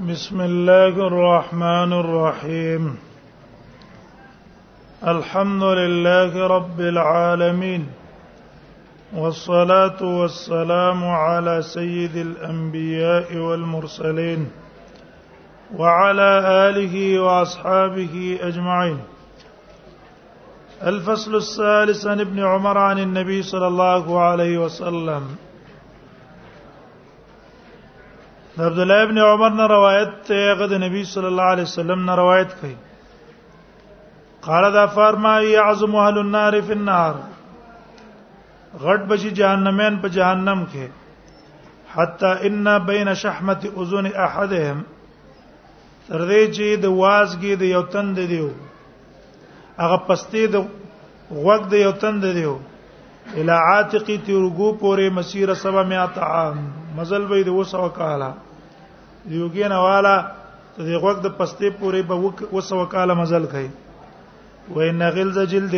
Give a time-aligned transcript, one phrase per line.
[0.00, 2.96] بسم الله الرحمن الرحيم
[5.06, 7.86] الحمد لله رب العالمين
[9.16, 14.50] والصلاه والسلام على سيد الانبياء والمرسلين
[15.76, 16.30] وعلى
[16.68, 18.98] اله واصحابه اجمعين
[20.82, 25.36] الفصل الثالث عن ابن عمر عن النبي صلى الله عليه وسلم
[28.58, 32.50] عبد الله ابن عمر نه روایت ته غد نبی صلی الله علیه وسلم نه روایت
[32.60, 32.74] کړي
[34.46, 37.14] قال دا فرمایي اعظم اهل النار فی النار
[38.82, 40.88] غټ بشي جهنمین په جهنم کې
[41.94, 44.84] حتا ان بین شحمت اذن احدهم
[46.08, 48.50] تر دې چې د وازګي د یو تند دیو
[49.78, 50.64] هغه پستې د
[51.42, 52.54] غوږ د یو تند دیو
[53.36, 56.62] الی عاتقی ترغو پورې مسیره 700 عام
[56.96, 58.30] مزل به د وسو کاله
[59.38, 60.16] یوګین والا
[60.74, 62.16] ته د غوږ د پستې پورې به
[62.56, 63.68] وسو کاله مزل کوي
[64.76, 65.76] وای نغل ز جلد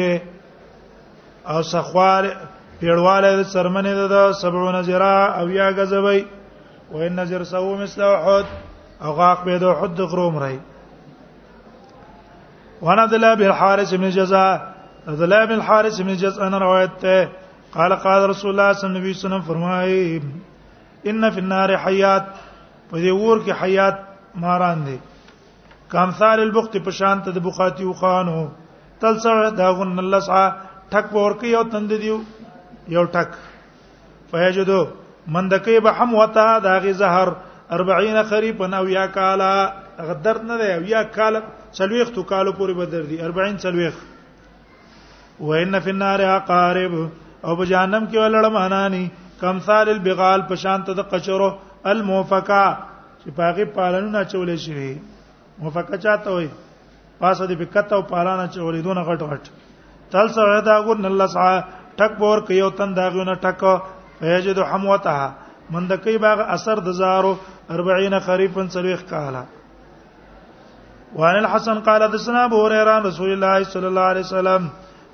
[1.53, 2.25] او سخوال
[2.81, 6.21] پیړواله د سرمنې د 70 زرا او یا غزوي
[6.93, 8.47] وای نظر سو مستوحد
[9.07, 10.59] او غاق به د حد غروم رہی
[12.87, 14.53] وانا ذلا بالحارث بن جزاء
[15.23, 17.21] ذلا بالحارث بن جزاء انا روایت ہے
[17.77, 20.21] قال قال رسول الله صلی الله علیه وسلم فرمائے
[21.11, 22.27] ان فی النار حیات
[22.91, 23.97] په دې ور کې حیات
[24.45, 24.97] ماران دي
[25.95, 28.37] کامثال البخت په شان ته د بخاتی وخانو
[29.01, 30.43] تل سره داغن اللسع
[30.95, 32.17] ټک ور کې یو تند دیو
[32.97, 33.31] یو ټک
[34.31, 34.79] فیجدو
[35.29, 37.33] مندکې به هم وتا داغي زهر
[37.71, 39.51] 40 خریب نو یا کالا
[40.09, 41.37] غدر نه دی یا کال
[41.81, 43.95] سلويختو کالو پورې بدر دي 40 سلويخ
[45.49, 46.93] وان فی النار اقارب
[47.45, 49.05] او په جهنم کې ولړ مانانی
[49.41, 51.51] کمثال البغال په شان ته د قچرو
[51.93, 52.65] الموفقه
[53.21, 55.01] چې پاغه پالنونه چولې شي
[55.59, 56.49] موفقه چاته وي
[57.21, 59.45] پاسه دې پکته او پالانه چولې دونه غټ غټ
[60.13, 61.49] تل سره دا ګور الله سا
[61.99, 63.61] ټک پور کيو تن دا غونه ټک
[64.21, 65.27] فیجد حموتها
[65.75, 67.35] من د کوي باغ اثر د زارو
[67.71, 69.43] 40 خریفن سلوخ کاله
[71.19, 74.69] وان الحسن قال حدثنا ابو هريره رسول الله صلى الله عليه وسلم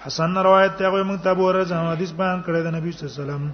[0.06, 3.24] حسن روایت ته موږ ته ابو هريره حدیث بیان کړی د نبی صلی الله علیه
[3.26, 3.48] وسلم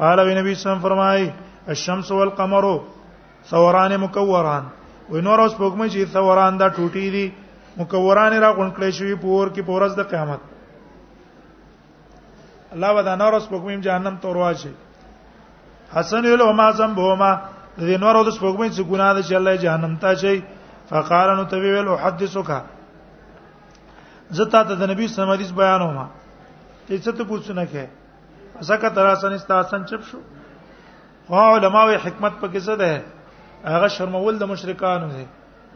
[0.00, 1.28] قال وی نبی صلی فرمای
[1.68, 2.64] الشمس والقمر
[3.50, 4.64] ثوران مکوران
[5.10, 7.28] و نور اوس پوګمې چې ثوران دا ټوټي دي
[7.76, 10.40] مکوران را غون کړې شوی پور کې پورز د قیامت
[12.72, 14.70] الله ودا نور اوس پوګمې جهنم تور واچي
[15.94, 17.32] حسن یل او ما زم بوما
[17.78, 20.42] د نور اوس پوګمې چې ګناه ده چې الله جهنم ته شي
[20.90, 22.50] فقال نو تبي ویل احدثک
[24.40, 25.96] زتا ته د نبی صلی الله علیه وسلم حدیث بیانوم
[26.88, 27.88] ته څه ته پوښتنه کوي
[28.68, 30.18] زکه تراسن استاسن چپ شو
[31.28, 32.92] خو علماوی حکمت په کې څه ده
[33.72, 35.24] هغه شرمول د مشرکانو دي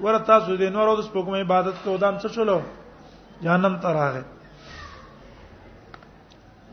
[0.04, 2.58] ور تاسو دې نور اوس په کومه عبادت کې ودان څه شولو
[3.44, 4.22] جهنم ته راغې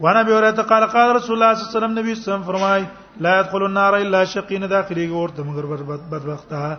[0.03, 2.81] وانا به اورته قال قال رسول الله صلی الله علیه وسلم نبی سم فرمای
[3.25, 6.77] لا يدخل النار الا شقین داخلي ورته مگر بدبخته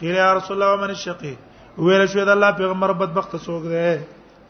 [0.00, 1.34] قیل یا رسول الله من الشقی
[1.78, 3.94] ویل شو د الله پیغمبر بدبخته څوک دی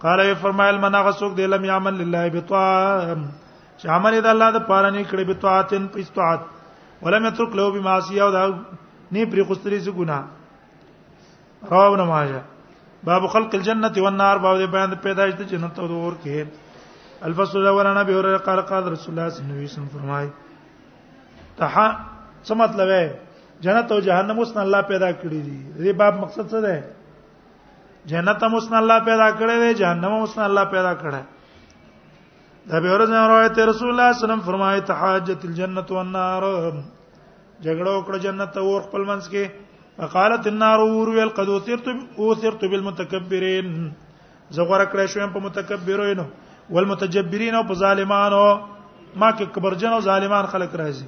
[0.07, 3.21] قال وی فرمایل من هغه څوک دی لم يعمل لله بطعام
[3.81, 6.41] چې عمل د الله د پاره نه کړی به طاعتن په استعات
[7.05, 8.43] ولم يترك له بمعصيه او دا
[9.13, 10.23] نه پرې خوستري څه ګناه
[11.71, 12.43] رواه ابن ماجه
[13.11, 16.47] باب خلق الجنه والنار باب د بیان د پیدایش د جنت او اور کې
[17.31, 20.27] الفصل الاول نبی اور قال قال رسول الله صلی الله علیه وسلم فرمای
[21.63, 21.75] تح
[22.47, 23.07] څه مطلب ہے
[23.67, 28.55] جنت او جهنم اوس الله پیدا کړی دي دې باب مقصد څه ده جنت هم
[28.59, 31.27] اوس الله پیدا کړی دی جهنم هم اوس الله پیدا کړی دی
[32.71, 36.45] دا به ورځ نه روایت رسول الله صلی الله علیه وسلم فرمایي تحاجت الجنه والنار
[37.65, 39.45] جګړه وکړه جنت او خپل منځ کې
[40.01, 41.87] فقالت النار ور ويل قد وثرت
[42.27, 43.69] وثرت بالمتكبرين
[44.59, 46.25] زغور کړې شو په متکبرینو
[46.77, 48.45] والمتجبرین او په ظالمانو
[49.21, 51.07] ما کې کبرجن او ظالمان خلق راځي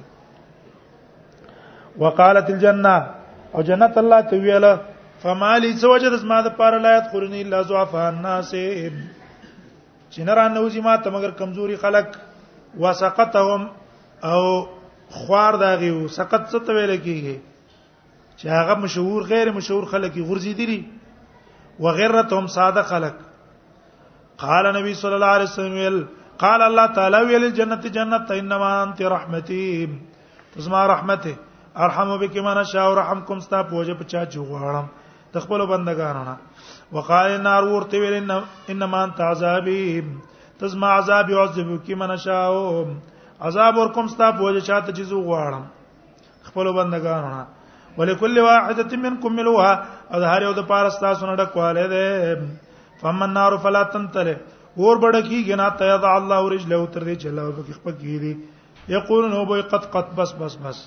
[2.05, 2.95] وقالت الجنه
[3.55, 4.73] او جنت الله تعالی
[5.23, 8.49] فمالي سوجد اسما د پار لا يدخلني الا ضعفاء الناس
[10.13, 12.09] چې نه رانوځي ما ته مگر کمزوري خلق
[12.83, 13.61] وسقطهم
[14.23, 14.67] او
[15.17, 17.37] خوار داږي او سقط څه ته ویل کیږي
[18.39, 20.79] چې هغه مشهور غیر مشهور خلک غرزي دي
[21.83, 23.15] وغيرتهم ساده خلق
[24.43, 26.01] قال نبی صلی الله علیه وسلم
[26.43, 29.65] قال الله تعالی ویل جنت جنت انما انت رحمتي
[30.57, 31.35] تسمع رحمته
[31.85, 34.85] ارحم بك من شاء ورحمكم ستا په وجه په چا جوړم
[35.35, 36.35] تخپل بندگانونه
[36.95, 38.31] وقال النار ورته ویل ان
[38.71, 40.03] انما انت عذابي
[40.61, 42.51] تزما عذاب يعذب کی من شاء
[43.49, 47.37] عذاب ور کوم ستا په وجه چاته چیزو غواړم خپل بندگانو
[47.99, 53.83] ولکل واحده منکم ملوها او هر یو د پارستا سنډه کواله ده فمن النار فلا
[53.95, 58.97] تنتل اور بڑکی گنا تیضع الله رجله تر دې چې الله په خپل کې دي
[58.97, 60.83] یقولون هو قد قد بس بس بس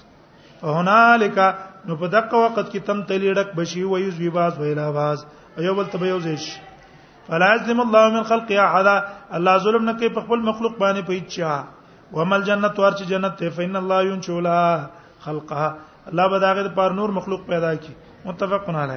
[0.67, 1.41] هنالک
[1.89, 5.75] نو په دغه وخت کې تم تلیډک بشي وي زوی باز ویلا باز, باز یو
[5.75, 6.55] بل ته یو ځای شي
[7.27, 8.87] فلا يظلم الله من خلقه احد
[9.37, 11.65] الله ظلم نه کوي په خپل مخلوق باندې په اچا
[12.17, 14.61] ومل جنت ورچ جنت ته فین الله ينشولا
[15.27, 15.75] خلقها
[16.11, 17.93] الله به داغه پر نور مخلوق پیدا کی
[18.25, 18.97] متفقون علی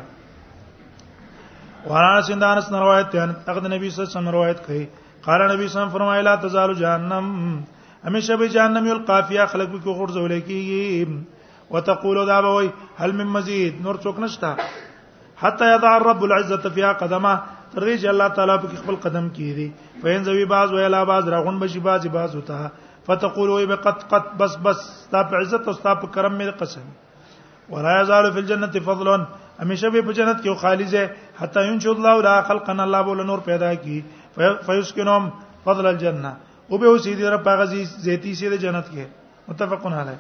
[1.90, 4.84] وانا سندان سن روایت ته اقد نبی صلی الله علیه وسلم روایت کوي
[5.30, 7.64] قال نبی صلی الله علیه وسلم فرمایلا تزال جهنم
[8.08, 11.08] همیشه به جهنم یل قافیه خلق به کو غرزول کیږي
[11.76, 12.70] وتقول دا به وای
[13.00, 14.56] هل من مزید نور څوک نشتا
[15.42, 17.34] حتا یضع رب العزه فيها قدمه
[17.76, 21.28] تر دې چې الله تعالی په خپل قدم کیږي فین ذوی باز و الا باز
[21.34, 22.72] راغون بشي باز باز وته
[23.10, 24.82] فتقول وي بقد قد بس بس
[25.12, 29.08] تا په عزت او تا په کرم مې قسم ولا یزال فی الجنه فضل
[29.60, 31.06] همیشه به په جنت کې خالص ہے
[31.42, 34.02] حتا ينشد الله لا خلقنا الله بول نور پیدا کی
[34.38, 35.30] فیسکنهم
[35.70, 36.36] فضل الجنه
[36.70, 40.18] او به سیدی رب هغه زیتی سید جنت کې متفقون علی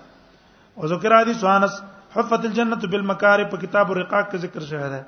[0.77, 1.81] او ذکر حدیث انس
[2.15, 5.01] حفت الجنه بالمکار په کتاب الرقاق کې ذکر شوی دی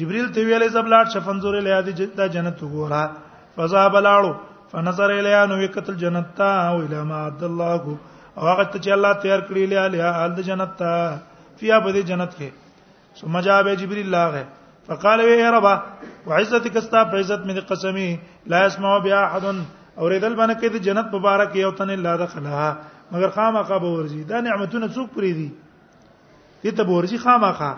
[0.00, 3.02] جبريل ته ویلې زبلاټ شفنزور له یادې جنت جنت وګوره
[3.56, 4.32] فذهب لاړو
[4.74, 7.96] فنظر الیا نو وکتل جنت تا او الی ما عبد الله کو
[8.38, 10.92] او هغه ته چې الله تیار کړی لیا لیا ال جنت تا
[11.62, 14.44] فیا بده جنت کې سمجا به جبريل لاغه
[14.88, 15.74] فقال وی ربا
[16.26, 18.08] وعزتك استا په عزت مې قسمي
[18.54, 22.72] لا اسمع بها احد اوریدل باندې کې د جنت مبارک یو تن الله دخلها
[23.14, 25.46] مگر خامخا به ورځي دا نعمتونه څوک پری دي
[26.64, 27.70] دې ته به ورځي خامخا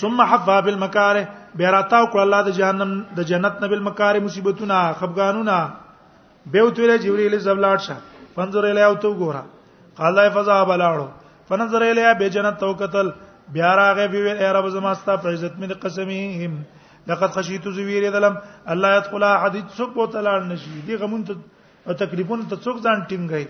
[0.00, 1.26] ثم حفا بالمكاره
[1.60, 7.38] بیا راتاو کړ الله د جهنم د جنت نه بالمكاره مصیبتونه خفګانونه به وتویل جبرئیل
[7.38, 7.96] زبلاړ شه
[8.40, 9.44] پنځور اله او تو ګورا
[10.00, 11.08] قال فذهب لاړو
[11.48, 13.12] فنظر الیه به جنت توکتل
[13.52, 16.62] بیا راغه به ویل رب زما ستا په عزت مې قسمهم
[17.08, 22.56] لقد خشيت زویر دلم الله يدخل احد څوک وتلان نشي دي غمون ته تکلیفون ته
[22.56, 23.46] څوک ځان ټینګي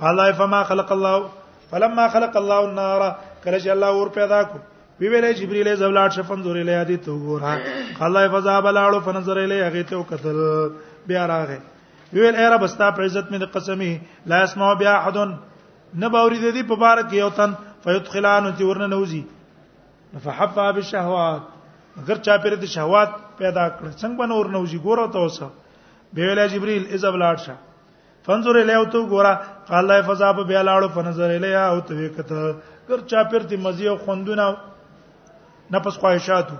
[0.00, 1.24] قال فما خلق الله
[1.70, 4.58] فلما خلق الله النار کله چې الله ور پیدا کو
[5.00, 7.58] وی ویلې جبرئیل زولاټ شفن زورې له یادې تو ګورا
[8.04, 10.42] الله فذاب لاړو فنظر له هغه ته قتل
[11.06, 14.00] بیا راغې وی ویل اے رب استا په عزت مې د قسمي
[14.32, 17.54] لا اسمع بیا احد نه باورې دې په بارک یو تن
[17.84, 19.20] فيدخلان چې ورنه نوزي
[20.24, 25.48] فحبها بالشهوات اگر چا پیر د شهوات پیدا کړ څنګه بنور نوزي ګورو ته وسه
[26.18, 27.56] به ویلا جبريل اذا بلاړ شه
[28.28, 29.32] فانظر الیه او ته ګورا
[29.70, 32.54] قال الله فذاب بیا لاړو فنظر الیه او ته وکته
[32.90, 34.48] ګر چا پیر تی مزي او خوندونه
[35.76, 36.54] نفس خواهشاتو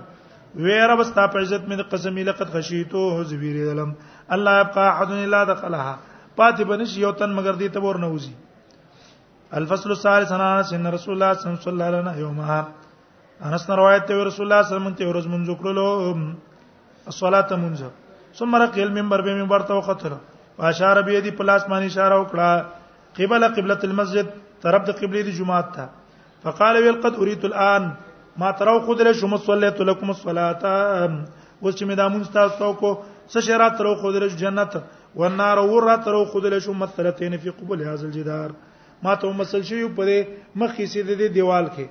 [0.67, 3.91] ویره بس تا په عزت مې د قسم لقد خشیتو زبیر علم
[4.37, 5.93] الله يبقى احد الا دخلها
[6.41, 8.33] پاتې بنش یو تن مگر دې ته ور نه وزي
[9.59, 12.61] الفصل الثالث عن انس ان رسول الله صلى الله عليه وسلم لنا يوما
[13.45, 15.87] انس روایت ته رسول الله صلی الله علیه وسلم ته ورځ مونږ کړلو
[17.11, 17.75] الصلاه مونږ
[18.39, 20.13] ثم رقل المنبر به منبر ته وختل
[20.59, 22.47] واشار به دې پلاس باندې اشاره وکړه
[23.19, 24.25] قبله قبله المسجد
[24.63, 25.83] طرف د قبله د جمعات ته
[26.43, 27.91] فقال ويل قد اريد الان
[28.39, 30.63] ما ترو خود له شم صليت لكم الصلاه
[31.61, 32.89] اوس چې مې دا مونږ تاسو کو
[33.27, 34.79] څه شرات ترو خود له جنت
[35.19, 38.51] والنار ور ترو خود له شم مثلتين في قبول هذا الجدار
[39.03, 40.17] ما ته مسل شي په
[40.61, 41.87] مخې سي د دیوال کې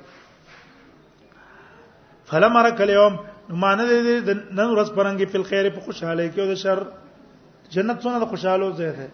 [2.30, 3.16] فلم رک اليوم
[3.64, 3.86] معنی
[4.28, 6.82] د نن ورځ پرنګي په خیر په خوشاله کې او د شر
[7.74, 9.06] جنت څونه د خوشاله ځای ده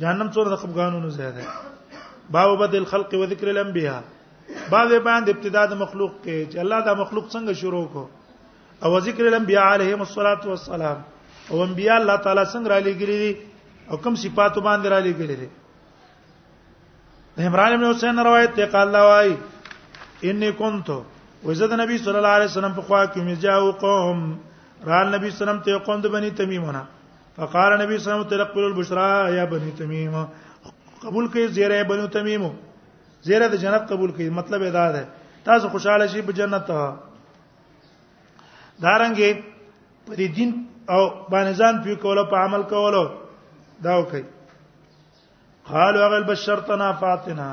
[0.00, 4.00] جهنم څونه د خفګانونو ځای ده باب بدل خلق و ذکر الانبیاء
[4.72, 8.04] باب بیان د ابتدا د مخلوق کې چې الله دا مخلوق څنګه شروع کو
[8.84, 10.98] او ذکر الانبیاء علیهم الصلاۃ والسلام
[11.50, 15.48] او انبیاء الله تعالی څنګه را لګیلي او کوم صفات باندې را لګیلي
[17.46, 19.36] عمران ابن حسین روایت ته قال لوای
[20.30, 20.88] انی كنت
[21.44, 24.20] وزد نبی صلی الله علیه وسلم په خوا کې مجاو قوم
[24.86, 26.82] را نبی صلی الله علیه وسلم ته قوم د بنی تمیمونه
[27.36, 30.14] فقال نبی صلی الله علیه وسلم تلقل البشرا یا بنی تمیم
[31.02, 32.42] قبول کوي زیره بنو تمیم
[33.26, 35.02] زیره د جنت قبول کوي مطلب ادا ده
[35.44, 36.66] تاسو خوشاله شئ په جنت
[38.82, 39.30] دارنګه
[40.10, 43.04] په دین او باندې ځان پیو کولو په عمل کولو
[43.86, 44.37] دا وکړئ
[45.72, 47.48] قالوا اغل بشرتنا فاتنا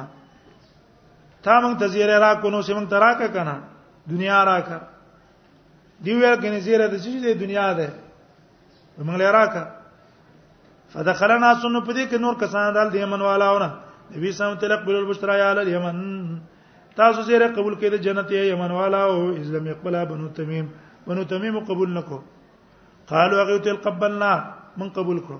[1.44, 3.56] تا مونږ ته زیره را کو نو چې مونږ تراکه کنه
[4.10, 4.80] دنیا راکا
[6.06, 7.90] دی ویل کنه زیره د چې د دنیا ده
[9.06, 9.64] مونږ لري راکا
[10.94, 13.68] فدخلنا سن په دې کې نور کسان دال د یمن والاونه
[14.16, 15.98] نبی سم تلق بل البشرا یا ال یمن
[17.00, 20.70] تاسو زیره قبول کړي د جنت یمن والاو اسلام يقبلها بنو تمیم
[21.08, 22.22] بنو تمیم قبول نکو
[23.12, 24.32] قالوا غيت القبلنا
[24.78, 25.38] من قبول کړو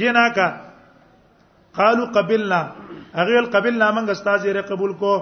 [0.00, 0.48] جناکا
[1.80, 2.60] قالوا قبلنا
[3.22, 5.12] اغه قبلنا موږ استاد یې قبول کو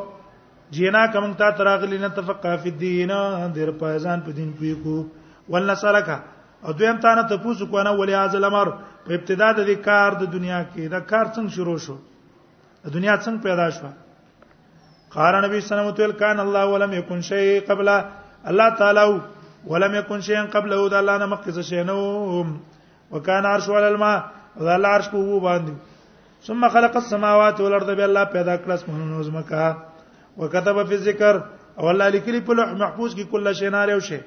[0.77, 3.13] جینا کوم تا تراغلی نه تفقه فی الدین
[3.55, 4.95] در پایزان په دین پوی کو
[5.53, 6.17] ولنا سلکا
[6.65, 8.69] او دویم تا نه تاسو کو نه ولی از الامر
[9.07, 11.97] په ابتدا د دې کار د دنیا کې دا کار څنګه شروع شو
[12.95, 13.89] دنیا څنګه پیدا شو
[15.17, 17.89] قال نبی صلی الله علیه وسلم کان الله ولم یکن شیء قبل
[18.49, 19.05] الله تعالی
[19.75, 24.11] ولم یکن شیء قبله دا الله نه مخکې څه شی نه وکانا عرش وللما
[24.71, 25.73] دا الله عرش په وو باندې
[26.43, 29.77] ثم خلق السماوات والارض به الله پیدا کړ اسمانونه او زمکه
[30.39, 31.35] وكتب في الذکر
[31.79, 34.19] او الله لیکلی په لوح محفوظ کې کله شی نه لري شی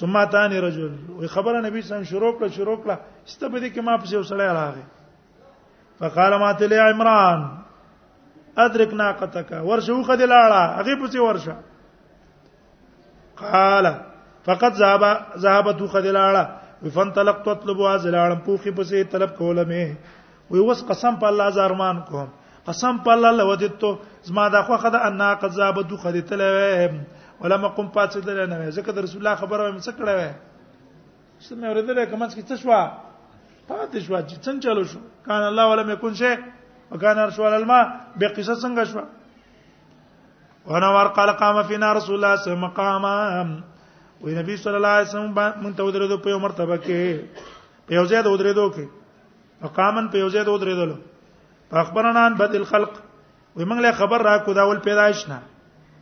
[0.00, 4.16] ثم تانی رجل وی خبره نبی سم شروع کړه شروع کړه استبدې کې ما پسې
[4.16, 4.82] وسړی راغی
[6.00, 7.48] فقال ما تل عمران
[8.66, 11.56] ادرك ناقتك ورشو خدلاړه هغه پسې ورشه
[13.40, 13.90] قال
[14.44, 15.02] فقد ذهب
[15.46, 16.46] ذهبت خدلاړه
[16.84, 19.96] وفنطلقت اطلب وازلاړم پوخي پسې طلب کوله مه
[20.50, 22.28] وی وس قسم په الله زارمان کوم
[22.68, 23.90] قسم په الله لودیتو
[24.28, 28.92] زما دا خو خدای ان قذاب دو خدای تلې ولما قم پات دل نه ځکه
[28.96, 30.32] د رسول الله خبره مې څه کړه وې
[31.44, 32.70] څه مې ورته کوم څه څه شو
[33.68, 36.36] پاتې شو چې څنګه چلو شو کان الله ولم يكن شيء
[36.90, 37.84] وكان رسول الماء
[38.20, 39.00] بقصه څنګه شو
[40.70, 43.04] وانا ور قال قام فينا رسول الله صلى الله عليه وسلم قام
[44.24, 48.72] وي نبي صلى الله عليه وسلم مونته ودرېدو په مرتبه کې په یو ځای ودرېدو
[48.74, 48.84] کې
[49.62, 50.92] مقامن په یوځای دوه درېدل
[51.82, 52.92] اخبرنان بدل خلق
[53.56, 55.38] وي موږ له خبر را کو دا ول پیدائش نه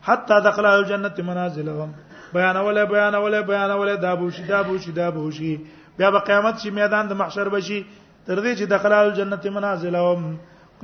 [0.06, 1.90] حتا دخل الجنه منازلهم
[2.34, 5.52] بیان اوله بیان اوله بیان اوله دابوشي دابوشي دابوشي
[5.98, 7.78] بیا به قیامت شي میدان د محشر بشي
[8.26, 10.36] تر دې چې دخل الجنه منازلهم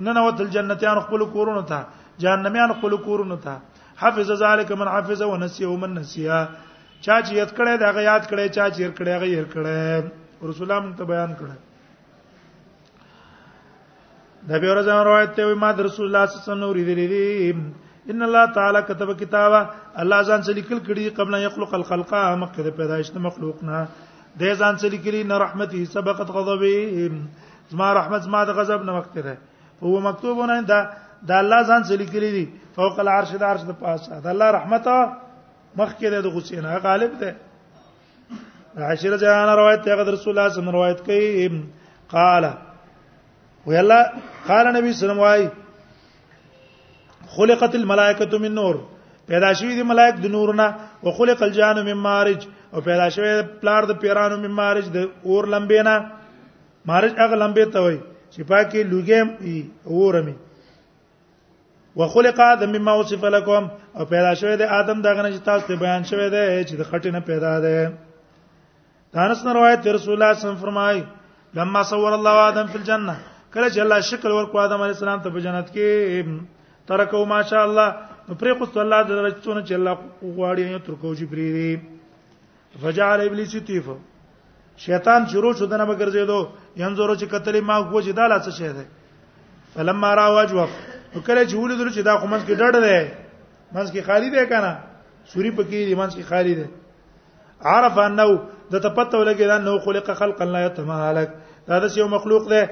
[0.07, 1.87] نن وتل جنتیان خپل کورونو ته
[2.25, 3.55] جهنميان خپل کورونو ته
[4.05, 6.41] حفظ ذلك من حفظ ونسي ومن نسيا
[7.01, 10.67] چا چې یاد کړي دا غیاد کړي چا چې یاد کړي هغه یې کړي رسول
[10.71, 11.57] الله ته بیان کړي
[14.49, 17.07] د بیا ورځ روایت ته وي ما د رسول الله صلی الله علیه وسلم اوریدلې
[17.13, 19.61] دي ان الله تعالی كتب کتابه
[20.05, 22.11] الله ځان څه لیکل کړي قبل يخلق الخلق
[22.43, 23.83] مخکې د پیدایشت مخلوق نه
[24.41, 26.75] د ځان څه لیکلي نه رحمتي سبقت غضبه
[27.75, 29.37] زما رحمت زما د غضب نه وخت ده
[29.85, 30.81] هو مکتوبونه دا
[31.31, 32.45] دا الله ځان څه لیکلي دي
[32.81, 34.87] فوق العرش د عرش د پاسه دا الله رحمت
[35.77, 37.31] مخکې د غصې نه غالب ده
[38.91, 41.65] عشر جهان روایت ته غد رسول الله صلی الله علیه وسلم روایت کوي
[42.17, 42.45] قال
[43.67, 44.01] وی الله
[44.49, 45.51] قال نبی صلی الله علیه
[47.37, 48.75] خلقت الملائکه من نور
[49.29, 50.67] پیدا شوی دي ملائک د نورنا
[51.03, 55.45] او خلق الجان من مارج او پیدا شوی پلار د پیرانو من مارج د اور
[55.55, 55.95] لمبینا
[56.87, 57.99] مارج هغه لمبه ته وای
[58.35, 59.29] چې پاکي لوګم
[59.87, 60.35] اورمي
[61.97, 66.05] وخلق ادم مما وصف لكم او پیدا شوی د ادم دغه نه تاسو ته بیان
[66.05, 67.93] شوی دی چې د خټینه پیدا ده
[69.15, 71.05] دانس روایت رسول الله صلی الله علیه وسلم فرمای
[71.55, 73.17] لما صور الله ادم فی الجنه
[73.53, 77.89] کله چې الله شکل ورکو آدم علی السلام ته په جنت کې ترکو ماشاء الله
[78.39, 83.55] پرې خو ته الله درچونه چې الله غواړي یو ترکو چې پرې دی فجعل ابلیس
[83.69, 83.89] طیف
[84.85, 86.47] شیطان شروع شو دنه بګرځیدو
[86.83, 88.85] ینظرو چې قتل ما هو چې داله څه شه ده
[89.75, 90.67] فلما را وجوه
[91.15, 93.19] وکړه چې ولې درو چې دا قومس کې ډډ ده
[93.75, 94.79] منس کې خالی ده کنه
[95.35, 96.69] سوري پکې دی منس کې خالی ده
[97.73, 98.27] عرف انه
[98.73, 101.35] د تپته ولګي دا نو خلق خلقا لا يتمالك
[101.69, 102.63] دا د یو مخلوق ده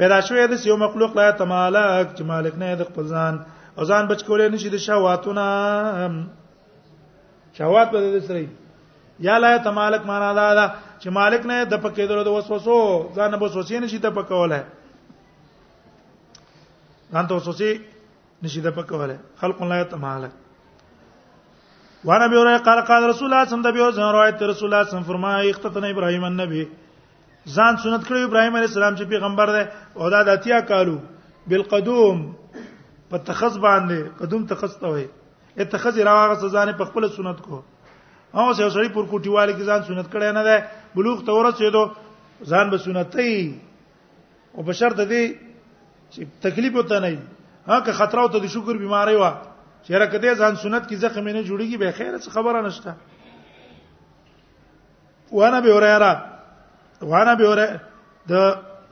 [0.00, 3.34] پیدا شوی د یو مخلوق لا تمالک چې مالک نه د خپل ځان
[3.78, 5.44] او ځان بچ کولای نشي د شهواتونه
[7.58, 8.42] شهوات په دې سره
[9.28, 10.64] یا لا تمالک معنا دا ده
[11.02, 12.78] چې مالک نه د پکې درو د وسوسو
[13.18, 14.60] ځان به وسوسې نشي د پکوله
[17.12, 17.70] ځان ته وسوسې
[18.48, 20.34] نشي د پکوله خلق لا تمالک
[22.08, 23.44] وانا به اورای قال قال رسول الله صلی الله
[23.78, 26.64] علیه و سلم روایت رسول الله صلی الله علیه و سلم فرمای اختتن ابراهیم النبی
[27.48, 29.64] ځان سنت کړی ابراهيم عليه السلام چې پیغمبر دی
[29.96, 30.98] او دا د اتیا کالو
[31.46, 32.20] بالقدوم
[33.10, 35.06] په تخص باندې قدوم تخص ته وي
[35.58, 37.56] اتخذ راغه سزانه په خپل سنت کو
[38.32, 40.58] او اوس یو سړی پر کوټیواله کې ځان سنت کړی نه دی
[40.94, 41.90] بلوغ ته ورسېدو
[42.46, 43.54] ځان به سنتې
[44.58, 45.24] او بشر ته دی
[46.10, 47.18] چې تکلیف وته نه
[47.68, 49.30] ها که خطر او ته د شکر بیماری و
[49.84, 52.94] چیرې کده ځان سنت کې زخم نه جوړیږي به خیر څه خبره نشته
[55.32, 56.12] وانا به اوریرا
[57.02, 57.66] وانا به اوره
[58.30, 58.34] د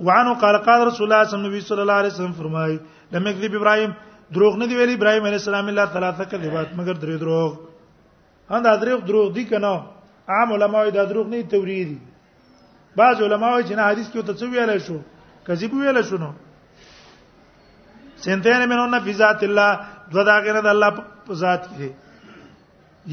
[0.07, 2.75] وانو قال قال رسول الله صلی الله علیه وسلم علیه وسلم فرمای
[3.13, 3.93] لم یکذب ابراهیم
[4.35, 7.51] دروغ نه دی ویلی ابراهیم علیه السلام الله ثلاثه کذبات مگر درې دروغ
[8.51, 9.75] هم دا دروغ دروغ دي کنه
[10.33, 11.99] عام علماء دا دروغ نه توریدي
[12.97, 14.97] بعض علماء چې نه حدیث کې ته څه ویل شو
[15.47, 16.33] کذب ویل شو نو
[18.25, 19.81] سنتین منون فی ذات الله
[20.13, 20.91] دو دا غیر د الله
[21.27, 21.89] په ذات کې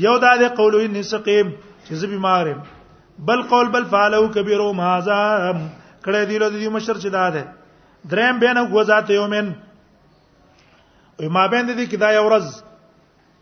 [0.05, 1.47] یو دا د قولو نسقیم
[1.87, 2.61] چې زه بیمار یم
[3.19, 5.19] بل قول بل فعلو کبیرو مازا
[6.03, 7.43] کړه دی له دې مشر چې دا ده
[8.11, 9.47] دریم بینه غوځات یومن
[11.19, 12.45] او ما بین دې کې دا یو ورځ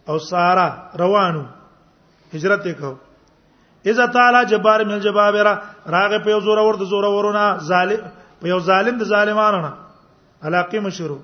[0.10, 0.68] او سارا
[1.00, 1.44] روانو
[2.34, 2.96] هجرت وکاو
[3.92, 5.53] اذا تعالی جبار مل جبابره
[5.96, 8.01] راغه په زور ور د زور ورونه ظالم
[8.42, 9.72] په یو ظالم د ظالمانو نه
[10.44, 11.20] علاقه مشرو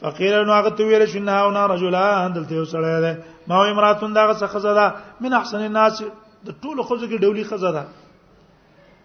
[0.00, 3.12] فقیل نو هغه تو ویل شنه او نه رجلان دلته یو سړی ده
[3.48, 4.86] ما و امراتون دغه څه خزه ده
[5.20, 6.02] من احسن الناس
[6.46, 7.84] د ټولو خزو کې ډولی خزه ده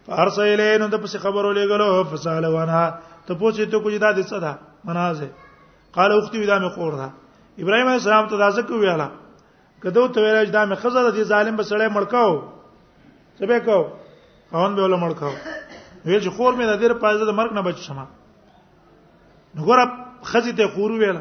[0.07, 2.81] فارسه الینو د پس خبرو لګلو فساله وانا
[3.25, 4.57] ته پوښتې ته کوی دا د څه ده
[4.89, 5.29] منازه
[5.97, 7.07] قال اختي ودا مې خور ده
[7.63, 9.09] ابراهيم عليه السلام ته داسه کوي اله
[9.85, 12.41] کدو ته ویل دا مې خزه ده دې ظالم بسړې مړکاو
[13.37, 13.77] څه به کو
[14.55, 15.35] قانون به ول مړکاو
[16.05, 18.05] ویل چې خور مې د دې په ځای د مرګ نه بچ شمه
[19.57, 19.91] وګوره
[20.33, 21.19] خزه ته خور ویل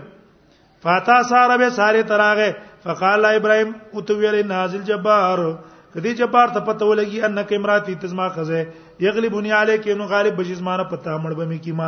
[0.83, 2.51] فاتا ساره به ساره تراغه
[2.85, 5.49] فقال ابراهيم اتویل نازل جبار
[5.97, 8.59] د دې جبار ته پته ولګي انک امراتی تزما خزه
[9.05, 11.87] یغلبنی علیک نو غالب بجزمانه پته مړ به می ما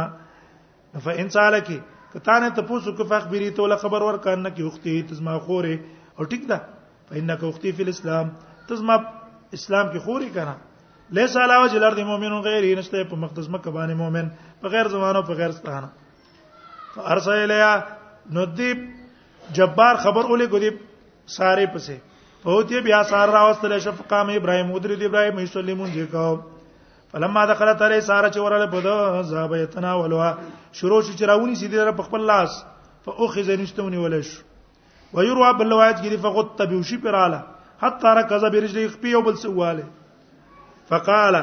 [1.07, 1.77] فان سالکی
[2.13, 5.75] کتانه ته پوسو کو فخبری ته ول خبر ور کانه کی اختی تزما خوره
[6.19, 6.59] او ټیک ده
[7.11, 8.33] فانک اختی فی الاسلام
[8.73, 8.97] تزما
[9.61, 10.57] اسلام کې خوري کنه
[11.21, 14.35] لیس علاوه جلر دی مؤمن غیر نشته په مقدس مکه باندې مؤمن
[14.65, 16.53] په غیر زمانه په غیر ستانه
[16.97, 17.71] فارسل الیا
[18.39, 18.73] نو دی
[19.61, 20.77] جبار خبر اولې ګو دی
[21.41, 22.03] ساره پسه
[22.49, 26.29] او ته بیا سار راوستل شفقام ابراهيم ودري د ابراهيم يسلمون دي کو
[27.13, 30.31] فلما دخلت عليه ساره چې ورله بده زاب يتناولها
[30.81, 32.55] شروع چې راونی سي دره په خپل لاس
[33.09, 34.31] فاخذ نشتونی ولش
[35.17, 37.43] ويروى بالروایت کې فقط تبي وشي پراله
[37.83, 39.85] حتا ركز برجلي خپي او بل سواله
[40.93, 41.39] فقال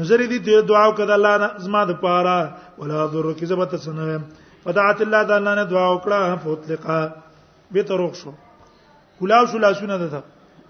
[0.00, 2.38] نظر دې دعا وکړه الله نه زما د پاره
[2.78, 6.98] ولا ضر کې زبته سنه فدعت الله د الله نه دعا وکړه فوتلقا
[7.76, 8.34] به تروخ شو
[9.20, 10.24] کلاو شو لاسونه ده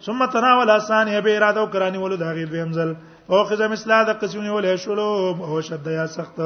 [0.07, 2.91] ثم تناول اسانه به اراده وکرانی ول دا غیر دویم ځل
[3.31, 5.09] او خزه مثلا د قسمونه ول شلو
[5.49, 6.37] او شد یا سخت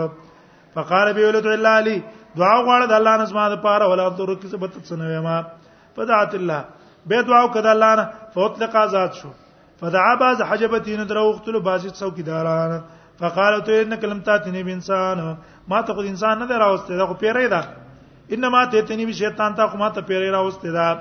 [0.75, 2.03] فقال به ولد الا علی
[2.37, 5.45] دعا غواړه د الله نزما د پاره ولا تر کیسه بت سنوي ما
[5.97, 6.65] فدعت الله
[7.07, 9.31] به دعا وکړه الله نه فوتلق آزاد شو
[9.81, 12.73] فدعا باز حجبتین دروختلو باز څوکیداران
[13.21, 15.37] فقالت انك لم تاتني بانسان
[15.69, 17.63] ما ته خو انسان نه دراوسته دا خو پیری دا
[18.35, 20.99] انما تاتني بشیطان ته خو ما ته پیری راوسته دا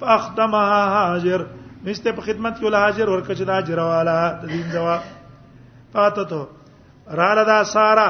[0.00, 1.42] فاخدمها هاجر
[1.86, 4.98] نشته په خدمت کې ولا حاضر ورکه چې دا اجر والا دین دوا
[5.96, 8.04] پاته ته رااله دا سارا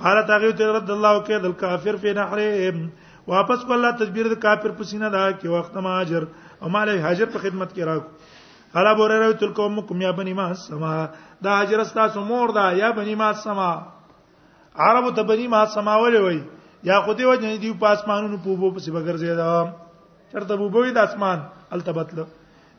[0.03, 4.43] قال تاغي ته رد الله کې د کافر په نحره واپس کو الله تدبیر د
[4.47, 6.29] کافر پسینه دا کې وخت ما اجر
[6.63, 10.53] او مال حاجر په خدمت کې راکو قال ابو هريره تلکم کوم یا بنی ما
[10.71, 10.95] سما
[11.49, 13.73] دا حاجر استاسو مور دا یا بنی ما سما
[14.77, 16.41] عربو ته بني ما سماول وي
[16.85, 20.83] یا خو دې وجه دی په اسمانونو په بو پسې بغرځي دا چرته بو بو
[20.99, 21.45] د اسمان
[21.77, 22.21] التبتل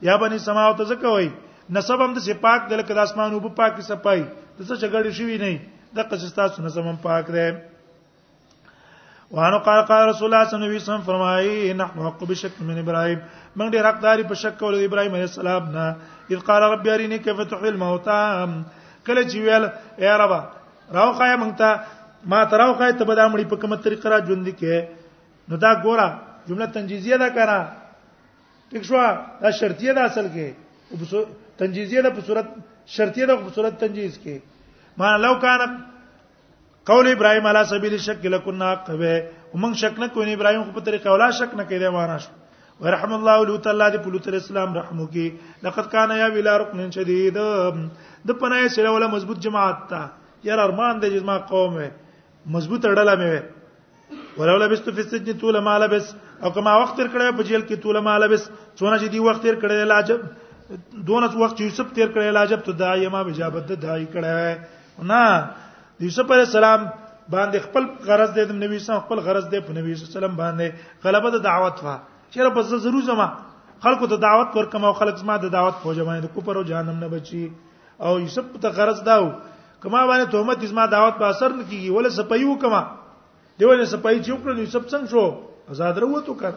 [0.10, 1.32] یا بني سماو ته زکه وي
[1.78, 5.58] نسب هم د سپاک دل کده اسمانو په پاکي صفای د څه جګړې شوی نه
[5.98, 7.48] د قصتا سونه سم پاک ده
[9.38, 13.20] وانه قال قال رسول الله صلی الله علیه وسلم فرمایي نحن حق بشک من ابراهيم
[13.58, 15.88] موږ ډیر حقداري په شک کول د ابراهيم عليه السلام نه
[16.36, 18.22] اذ قال رب اريني كيف تحيي الموتى
[19.06, 19.70] کله چې ویل
[20.06, 20.38] اے رب
[20.94, 21.70] راوخه مونږ ته
[22.26, 24.76] ما ته راوخه ته به دا مړی په کومه طریقه را ژوند کې
[25.50, 26.08] نو دا ګوره
[26.48, 27.58] جمله تنجیزیه ده کنه
[28.72, 28.96] ټیک شو
[29.44, 30.48] دا شرطیه ده اصل کې
[31.60, 32.48] تنجیزیه ده په صورت
[32.96, 34.40] شرطیه ده په صورت تنجیز کې
[34.98, 35.84] ما لو کان
[36.90, 39.16] قول ابراهيم على سبيل الشك لكنا قبه
[39.54, 42.32] ومن شک نه کوي ابراهيم خو په طریقه ولا شک نه کوي وانه شو
[42.86, 45.28] ورحم الله لوط الله دې پلوط السلام رحم وکي
[45.64, 50.02] لقد كان يا بلا ركن شديد د پناه سره ولا مضبوط جماعت تا
[50.46, 51.78] یار ارمان دې زما قوم
[52.56, 56.14] مضبوطه ډله مې ولولا بست فی السجن طول ما لبس
[56.46, 59.42] او کما وخت تر کړه په جیل کې طول ما لبس څونه چې دی وخت
[59.48, 64.06] تر کړه لاجب دونس وخت یوسف تیر کړه لاجب ته دای ما بجابت د دای
[64.14, 65.26] کړه نه
[66.06, 69.96] یوسف علی السلام باندې خپل غرض دې د نبی صلی خپل غرض دې په نبی
[69.96, 71.96] صلی الله علیه وسلم باندې غلبه د دعوت وا
[72.32, 73.28] چیرې بس ضرور زما
[73.88, 77.12] خلکو ته دعوت ورکم او خلک زما د دعوت فوجه باندې کوپر او جهنم نه
[77.16, 77.44] بچي
[78.08, 79.28] او یوسف ته غرض داو
[79.84, 82.82] کما باندې تهمت اسما دعوت په اثر نه کیږي ول سپایو کما
[83.60, 85.24] دیونه سپای چې وکړل یوسف څنګه شو
[85.76, 86.52] آزاد وروته کړ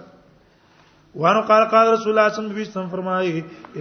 [1.22, 3.30] وانه قال قال رسول الله صلی الله علیه وسلم فرمایي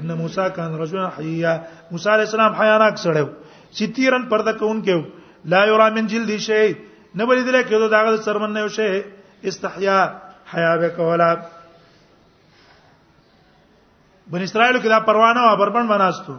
[0.02, 1.54] ان موسی کان رجلا حیا
[1.96, 3.28] موسی علیہ السلام حیا ناک سړیو
[3.80, 5.02] ستیرن پرده کون کېو
[5.54, 6.68] لا یرا من جلد شی
[7.16, 8.90] نه بلی دله کېدو داغه سرمن نه وشه
[9.52, 10.00] استحیا
[10.54, 11.30] حیا به کولا
[14.32, 16.36] بن اسرائیل کې دا پروانه و بربند وناستو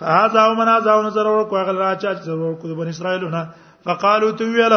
[0.00, 3.40] فهذا ومن هذا ونظر ورکو هغه را چا چې ورکو د بنی اسرائیلونه
[3.84, 4.74] فقالوا تو ویل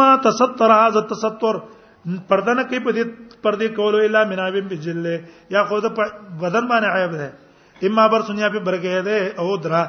[0.00, 1.54] ما تستر هذا التستر
[2.30, 3.04] پردنه کوي په دې
[3.42, 5.06] پردې کولو الا منابم بجل
[5.54, 5.90] یا خو د
[6.40, 7.32] بدن باندې عیب ده
[7.88, 9.80] اما بر سنیا په برګه ده او درا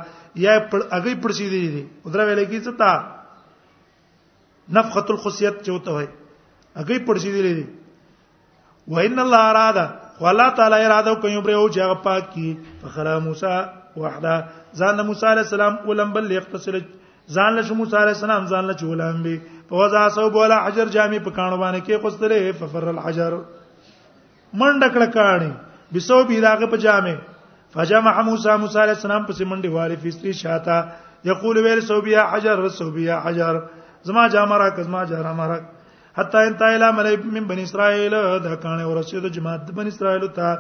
[0.46, 2.92] یا هغه پړسي دي دي درا ویلې کی څه تا
[4.80, 6.08] نفخه الخصیت چوته وای
[6.76, 7.66] هغه پړسي دي دي
[8.96, 9.86] وان الله اراده
[10.26, 12.50] والله تعالی اراده کوي پر او چې هغه پاک کی
[12.82, 13.56] فخلا موسی
[14.04, 14.36] وحده
[14.80, 16.76] ځان له موسی علی السلام ولم بل یختصر
[17.36, 21.32] ځان له موسی علی السلام ځان له چولم به فوزا سو بولا حجر جامې په
[21.38, 23.36] کانو باندې کې قصره ففر الحجر
[24.62, 25.52] منډه کړه کاڼي
[25.98, 30.82] بسو به داغه په جامې فجمع موسی موسی علی السلام په سیمنډي والی فیستری شاته
[31.32, 33.58] یقول ویل سو بیا حجر سو بیا حجر
[34.12, 35.60] زما جامه را کزما جاره ما را
[36.18, 40.58] حتی انتهى الى ملئ من بني اسرائيل دا کانه ورسېد جماعت بني اسرائيل ته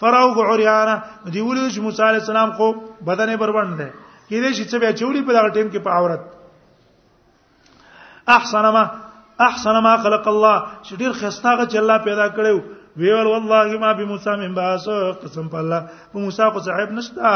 [0.00, 0.94] فراو عریانا
[1.32, 2.66] دی ولید چې موسی علی السلام کو
[3.06, 3.88] بدن بربند ده
[4.28, 6.22] کله چې څه بیا چوری په دغه ټیم کې په عورت
[8.36, 8.82] احسن ما
[9.46, 12.56] احسن ما خلق الله چې ډیر خستاغه چې الله پیدا کړو
[13.04, 14.86] ویول والله ما بموسی من باس
[15.24, 15.80] قسم په الله
[16.12, 17.32] په موسی کو صاحب نشتا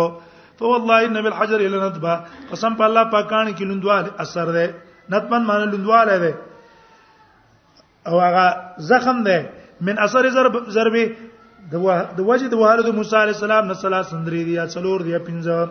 [0.64, 2.14] فوالله ان بالحجر لندبه
[2.56, 4.66] قسم په الله پاکانی کې لوندوال اثر ده
[5.10, 6.34] نتمن معنی لوندواله ده
[8.08, 8.46] او هغه
[8.90, 9.50] زخم ده
[9.82, 10.96] من اثر ضرب ضرب
[12.16, 15.70] د وجه د وهاله موسی علی السلام نسلا سندری دی یا څلور دی پنځه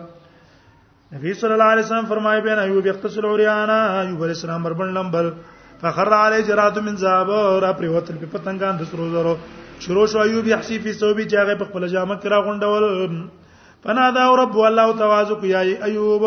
[1.15, 5.29] نبی صلی الله علیه وسلم فرمایي بین ایوب یختصر اوریانا ایوب علیہ السلام مربن لمبل
[5.81, 7.31] فخر علی جرات من ذهب
[7.63, 9.35] را پریوتل په پتنګان د سرو زرو
[9.85, 13.17] شروع شو ایوب یحسی فی صوبی چاغه په خپل جامه کرا غونډول
[13.83, 15.59] فنا دا رب والله تعالی کو یا
[15.91, 16.25] ایوب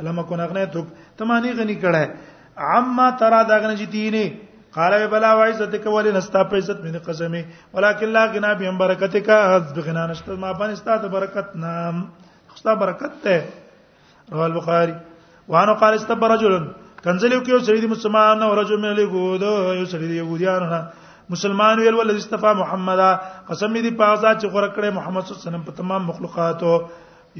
[0.00, 0.86] علم کو نغنه توک
[1.20, 2.04] تمانی غنی کړه
[2.74, 4.24] عما ترا دا غنی چې دینه
[4.76, 7.42] قال بلا وعزت کول نستا په عزت مې قسمه
[7.74, 12.02] ولکن لا غنا به برکتک از بغنا نشته ما باندې ستاسو برکت نام
[12.54, 13.36] خستا برکت ته
[14.32, 14.94] رواه البخاری
[15.54, 16.54] وانه قال استبر رجل
[17.04, 19.42] کنزلیو کې یو سړی دی مسلمان او رجل من لګود
[19.80, 20.82] یو سړی دی يهوديان نه
[21.32, 23.00] مسلمان ویل ول استفا محمد
[23.50, 26.74] قسم دې په آزاد چې غره کړې محمد صلی الله علیه وسلم په تمام مخلوقاتو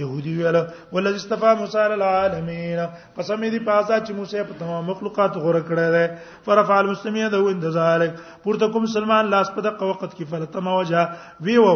[0.01, 0.57] يهودي ویل
[0.93, 2.79] ولذي استفا موسی علی العالمین
[3.17, 6.05] قسم دې پازا چې موسی په تمام مخلوقات غوړه کړی دی
[6.47, 8.01] فرفع المسلمین ده انتظار
[8.47, 11.05] پورته کوم مسلمان لاس په دغه وخت کې فلتما وجه
[11.49, 11.69] ویو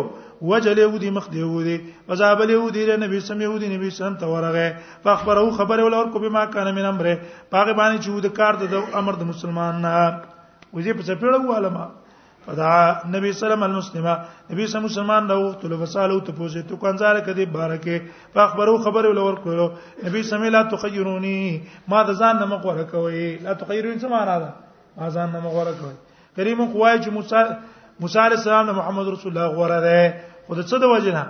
[0.52, 1.76] وجل يهودي مخ دی يهودي
[2.10, 4.66] وذاب يهودي له نبی سم يهودي نبی سم ته ورغه
[5.06, 7.14] فخبره خبر ول اور کو بما کان من امره
[7.54, 11.86] پاګ باندې چې ود کار د امر د مسلمان نه وځي په څپېړو علما
[12.48, 12.68] فدا
[13.12, 14.14] نبی سلام المسلمه
[14.50, 17.98] نبی سم مسلمان دا وخت له وساله ته پوزه تو کنزال کدی بارکه
[18.34, 19.70] فخبرو خبر ول ور کړو
[20.06, 21.34] نبی سم لا تخیرونی
[21.88, 24.52] ما د ځان نه مقوره کوي لا تخیرونی څه معنا ده
[24.96, 25.94] ما ځان نه مقوره کوي
[26.40, 27.42] کریم قوای چې موسی
[28.00, 30.02] موسی علی السلام د محمد رسول الله غوره ده
[30.48, 31.26] خود څه د وجنه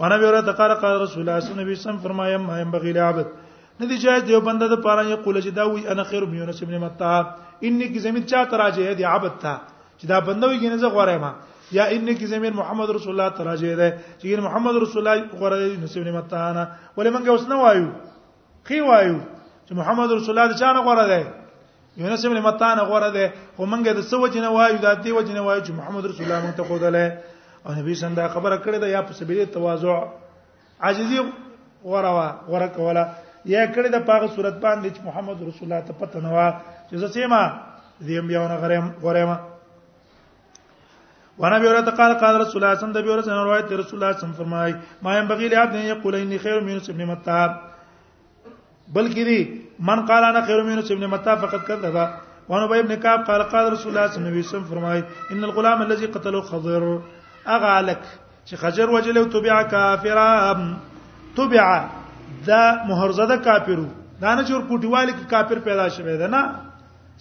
[0.00, 2.96] وانا به ورته قال قال رسول الله صلی الله علیه وسلم فرمایم ما یم بغیر
[3.10, 3.26] عبد
[3.80, 6.74] ندی جایز دیو بنده د پاره یقول چې دا وی انا خیر بن یونس ابن
[6.84, 7.12] متا
[7.66, 9.54] انی کی زمین چا تراجه دی عبد تا
[9.98, 11.32] چې دا بنده وی ګنه زه غوړې ما
[11.72, 13.88] یا انی کی زمین محمد رسول الله تراجه دی
[14.20, 16.64] چې محمد رسول الله غوړې دی یونس ابن متا نه
[16.98, 17.88] ولې منګه اوس نه وایو
[18.68, 19.18] خی وایو
[19.66, 21.24] چې محمد رسول الله چا نه غوړې دی
[22.02, 23.24] یونس ابن متا نه غوړې دی
[23.56, 26.64] خو منګه د سوجنه وایو د دې وجنه وایو چې محمد رسول الله مونږ ته
[26.70, 26.90] خوده
[27.66, 29.92] او نبی څنګه دا خبره کړې ده یا په سبیل تواضع
[30.88, 31.18] عاجزی
[31.90, 33.04] غوروا غوره کوله
[33.54, 36.54] یا کړې ده په هغه صورت باندې چې محمد رسول الله ته پته نه و
[36.90, 37.40] چې زه سیما
[38.06, 39.36] دې بیاونه غریم غورما
[41.38, 44.08] وانا بيورا قال قال رسول الله صلى الله عليه وسلم روایت رسول الله صلى الله
[44.08, 47.40] عليه وسلم فرمای ما ينبغي لعبد ان يقول اني خير من يونس بن متى
[48.96, 49.40] بلکې دي
[49.88, 51.94] من قال انا خير من يونس بن متى فقد كذب
[52.48, 55.02] وانا ابن كعب قال قال رسول الله صلى الله عليه وسلم فرمای
[55.32, 56.82] ان الغلام الذي قتله خضر
[57.46, 58.02] اغه الک
[58.48, 60.26] چې خجر وجل او تبع کافرا
[61.36, 61.66] تبع
[62.46, 63.86] دا مهرزده کافرو
[64.20, 66.54] دا نه چور پټیوال کې کافر پیدا شوه ده نه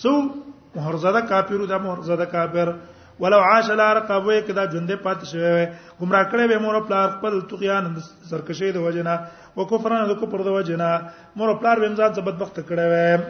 [0.03, 0.09] سو
[0.75, 2.73] مهرزده کافرو دا مهرزده کافر
[3.23, 5.65] ولو عاش لا رقبه کدا ژوندې پات شوی
[6.01, 7.93] گمراه کړي به مور پلار خپل تقیان
[8.29, 9.17] سرکشه د وجنه
[9.55, 10.91] او کفرانه د کفر د وجنه
[11.35, 13.21] مور پلار به مزات بدبخت کړي وې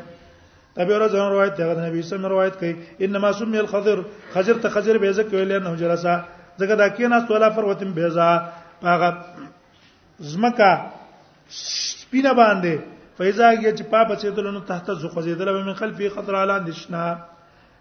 [0.77, 2.75] تبه ورځ روایت دی د نبی سم روایت کوي
[3.07, 4.01] انما سمي الخضر
[4.33, 6.17] خضر ته خضر به ځکه ویل نه جلسه
[6.59, 8.27] ځکه دا کیناست ولا فروتم بیزا
[8.83, 9.09] هغه
[10.31, 10.71] زمکا
[11.59, 12.73] سپینه باندې
[13.17, 17.03] فیضا کې چې پاپ چیدل نو تحت زخزیدل به من خلفي خطر اعلان دشنا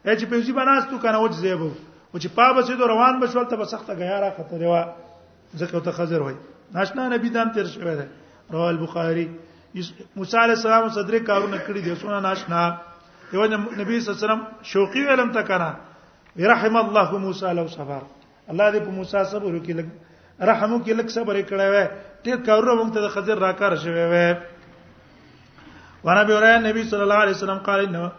[0.05, 1.71] اې چې پیوځي بناستو کنه وځ زیبو
[2.13, 4.77] او چې پاپ چیدو روان بشول ته سخته غیاره خطر و
[5.57, 6.35] ځکه ته خزر وای
[6.79, 8.07] ناشنا نبی دام تیر شوی دی
[8.55, 9.27] رواه البخاری
[10.17, 12.65] موسی علی السلام صدره کارونه کړی دی سونه ناشنا
[13.33, 15.73] یو نبی صلی الله علیه وسلم شوقي علم تکنا
[16.55, 18.03] رحم الله موسی لو صبر
[18.51, 19.87] الله دې په موسی صبر وکړي لګ
[20.49, 21.85] رحم وکړي لګ صبر کړي وې
[22.25, 24.37] ډېر کارونه مونږ ته د خضر راکار شوی وې
[26.05, 28.11] وانا به اورای نبی صلی الله علیه وسلم قال انه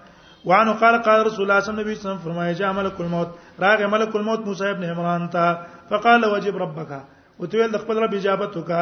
[0.46, 3.28] وعنه قال قال رسول الله صلی الله علیه وسلم فرمایي چې ملک الموت
[3.62, 6.92] راغ ملک الموت موسی ابن عمران ته فقال وجب ربك
[7.40, 8.82] وتویل د خپل رب اجابت وکا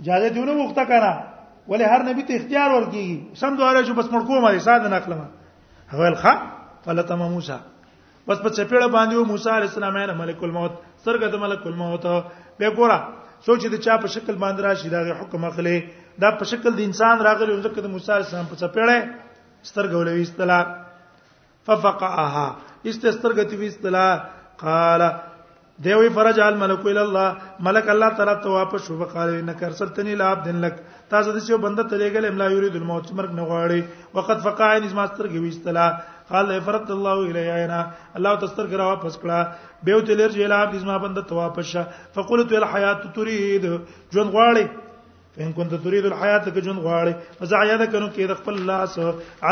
[0.00, 1.14] اجازه دیونه وخته کړه
[1.68, 5.28] ولی هر نبی ته اختیار ورکیږي سم دواره چې بس مړ کومه ساده نقلمه
[5.94, 6.26] هغه الخ
[6.84, 7.58] فلتم موسی
[8.28, 10.72] بس په چپېړه باندې موسی عليه السلام نه ملک الموت
[11.04, 12.04] سرګه د ملک الموت
[12.58, 12.98] به ګورا
[13.46, 15.78] سوچ د چا په شکل باندې راشي دا حکم اخلي
[16.22, 18.98] دا په شکل د انسان راغلی ځکه د موسی عليه السلام په چپېړه
[19.68, 20.60] سترګولې استلا
[21.66, 22.48] ففقعها
[22.88, 24.06] است سترګې وستلا
[24.64, 25.02] قال
[25.84, 27.32] دی وی فرج الملک الى الله
[27.64, 30.76] ملک الله تعالی ته واپس شو وقاله انك ارسلتني لعبد لك
[31.10, 33.82] تاسو د څه بنده ته لګل املا يريد الموت مرګ نه غواړي
[34.14, 35.84] وقد فقع عين ما ستر کې ویستلا
[36.30, 37.80] قال فرت الله الى عينا
[38.20, 41.84] الله تستر کرا واپس کړه به ته لر جلا عبد ما بنده ته واپس شه
[42.14, 44.66] فقلت الحیات تريد جون غواړي
[45.36, 48.98] فإن كنت تريد الحياة كجن غواړي فزعيدك نو کې د خپل لاس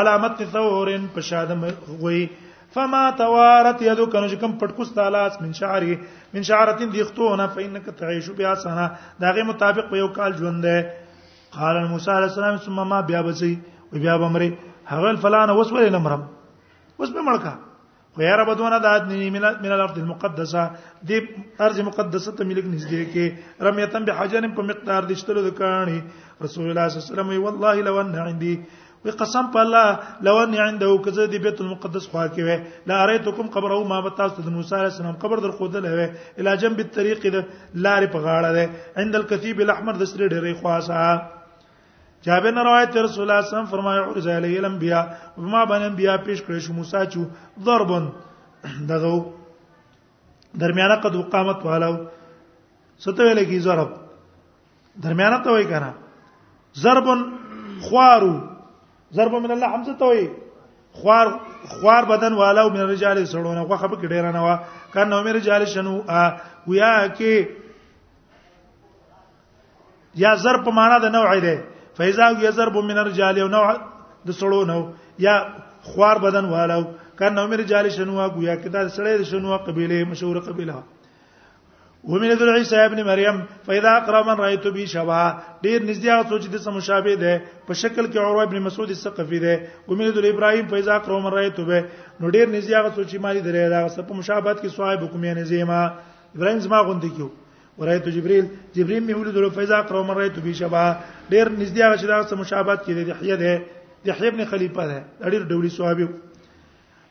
[0.01, 2.27] علامت ثور په شادم غوي
[2.75, 5.95] فما توارت يدك نو کوم پټکوس تالاس من شعري
[6.33, 8.87] من شعرتين ديختونه فانك تعيش بها سنه
[9.23, 10.75] داغه مطابق په یو کال ژوند ده
[11.57, 13.51] قال موسی عليه السلام ثم ما بیا بچي
[13.91, 14.49] او بیا بمري
[14.91, 16.23] هغه فلانه وسول نه مرم
[16.99, 17.53] اوس به ملکا
[18.23, 20.67] غیر بدونه د ادنی من الارض المقدسه
[21.09, 21.11] د
[21.67, 25.99] ارض مقدسه ته ملک نږدې کې رمیتن به حجن په مقدار د شتلو د کانی
[26.47, 28.55] رسول الله صلی الله علیه وسلم والله لو ان عندي
[29.05, 29.87] وی قسم په الله
[30.27, 34.25] لو ان عنده کزه دی بیت المقدس خوا کې وې لا اریتکم قبره ما بتا
[34.29, 37.37] ست د موسی علی السلام قبر در خود له وې الی جنب الطريق د
[37.85, 43.27] لارې په غاړه ده عند الكثيب الاحمر د سری ډېرې خواسه جابر نے روایت رسول
[43.27, 45.03] الله صلی الله علیه وسلم فرمایا عرض علی الانبیاء
[45.37, 48.09] وما بن انبیاء پیش کړی شو موسی چې ضربن
[48.93, 49.13] دغه
[50.65, 51.91] درمیانه قد وقامت والو
[53.07, 53.93] ستویل کی ضرب
[55.07, 55.93] درمیانه ته وای کنه
[56.87, 57.23] ضربن
[57.87, 58.33] خوارو
[59.13, 60.29] ضرب من الله حمزه ته وي
[60.93, 61.39] خوار
[61.81, 64.55] خوار بدن والا او من رجال سړونه خو خبر کې ډیر نه وا
[64.93, 66.21] کان نو مې رجال شنو ا
[66.67, 67.35] ویا کې
[70.15, 71.57] یا ضرب په معنا د نوع دی
[71.97, 73.67] فاذا یو ضرب من رجال او نوع
[74.27, 74.75] د سړونه
[75.19, 75.35] یا
[75.89, 76.77] خوار بدن والا
[77.19, 80.83] کان نو مې رجال شنو ا گویا کې دا سړی شنو قبيله مشهور قبيله
[82.07, 83.37] ومن ذل عيسى ابن مريم
[83.67, 85.23] فاذا اقرب من رايت به شبا
[85.65, 87.33] ډیر نږدې هغه سوچ د سم مشابه ده
[87.67, 89.53] په شکل کې عروه ابن مسعود الثقفي ده
[89.89, 91.79] ومن ذل ابراهيم فاذا اقرب من رايت به
[92.21, 95.81] نو ډیر نږدې هغه سوچ مالي درې دا په مشابهت کې صاحب کوم یې نزیما
[96.35, 97.29] ابراهيم زما غوندي کیو
[97.79, 98.45] ورایت جبريل
[98.77, 100.85] جبريل مې ولید له فاذا اقرب من رايت به شبا
[101.33, 103.53] ډیر نږدې هغه چې دا سم مشابهت کې ده دحیه ده
[104.05, 104.99] دحیه ابن خلیفہ ده
[105.33, 106.07] ډیر ډولي صحابي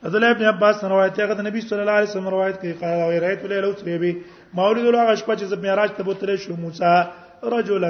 [0.06, 2.98] عبد الله ابن عباس روایت هغه د نبی صلی الله علیه وسلم روایت کوي قال
[3.22, 4.12] روایت له لوث ریبی
[4.58, 6.92] مولد الله شپه چې زب معراج ته بوتلې شو موسی
[7.54, 7.88] رجلا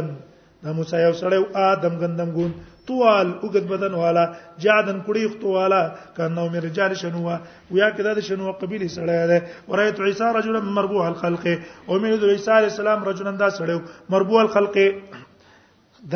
[0.67, 2.53] دا موسی یو سړی او ادم غندم ګون
[2.91, 4.23] طوال وګد بدن والا
[4.65, 5.81] جادن کړي خطو والا
[6.17, 9.39] کانه مې رجال شنو ویا کده د شنو قبيله سړی ده
[9.73, 14.41] ورایت عیسی رجلا مربوع الخلق او مې د عیسی علی السلام رجلا دا سړی مربوع
[14.47, 14.79] الخلق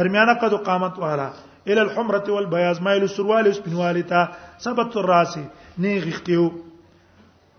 [0.01, 4.25] درمیانه قد قامت والا الى الحمره والبياض مایل سروال سپینوالتا
[4.69, 5.37] سبت الراس
[5.87, 6.49] نه غختیو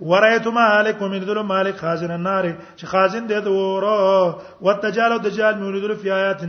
[0.02, 2.44] ورایت مالک ومن مالک خازن النار
[2.76, 4.36] چې خازن دې دوره
[4.68, 6.42] وتجال دجال نور فی آیات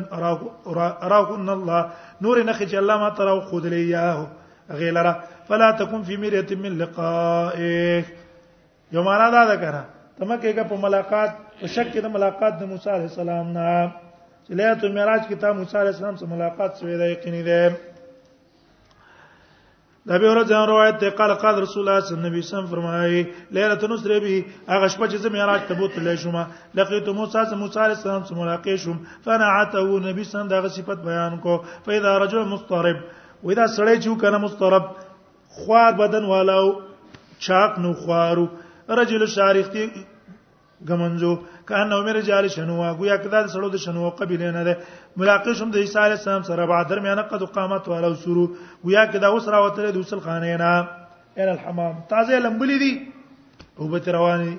[1.03, 1.87] اراو ان الله
[2.21, 4.27] نور نخ چې الله ما تراو خود لیاه
[4.83, 5.13] غیلرا
[5.49, 8.03] فلا تکون فی مریه من لقائه
[8.93, 9.83] یو معنا دا ده کنه
[10.19, 13.77] تمه کې په ملاقات په شک کې د ملاقات د موسی علیه السلام نه
[14.47, 17.63] چې لیاتو معراج کې تا موسی علیه السلام سره ملاقات شوی دی یقیني ده
[20.11, 23.83] د ابي هريره روایت ده قال قال رسول الله صلی الله علیه وسلم فرمایي ليله
[23.95, 26.39] نصر به هغه شپه چې زه معراج ته بوتلې شوم
[26.79, 28.97] لقيت موسی سره موسی علیه السلام سره ملاقات شوم
[29.27, 31.55] فنعته نبی سم دغه صفت بیان کو
[31.87, 32.97] فاذا رجل مضطرب
[33.45, 34.83] واذا سړی چې کنه مضطرب
[35.59, 36.67] خوار بدن والاو
[37.49, 38.47] چاق نو خوارو
[39.01, 39.85] رجل شارختی
[40.89, 41.33] غمنجو
[41.71, 44.75] کانه عمر رجال شنو گویا کدا د سړو د شنو قبیله نه ده
[45.23, 48.45] ملاقات شوم د عیسی علی السلام سره بعد درمیانه قد قامت والا وسرو
[48.87, 50.71] گویا کدا وس راوتل د وسل خانه نه
[51.43, 52.91] ال الحمام تازه لمبلی دي
[53.79, 54.53] او به رواني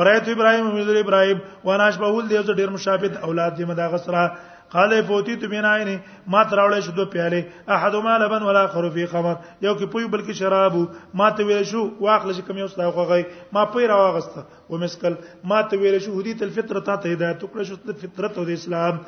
[0.00, 4.24] ورایت ابراهیم امیر ابراهیم وانا شبهول دی ډیر مشابه اولاد دی مداغسرا
[4.70, 9.34] قال فوتی تو بناینه ما تراول شو دو پیاله احدما لبن ولا خر فی خمر
[9.62, 10.74] یو کې پوی بلکې شراب
[11.20, 14.78] ما ته ویل شو واخل چې کم یو ستا خوغی ما پوی را واغسته و
[14.84, 15.14] مسکل
[15.52, 18.98] ما ته ویل شو هدیت الفطره ته هدایت کړ شو فطرت او د اسلام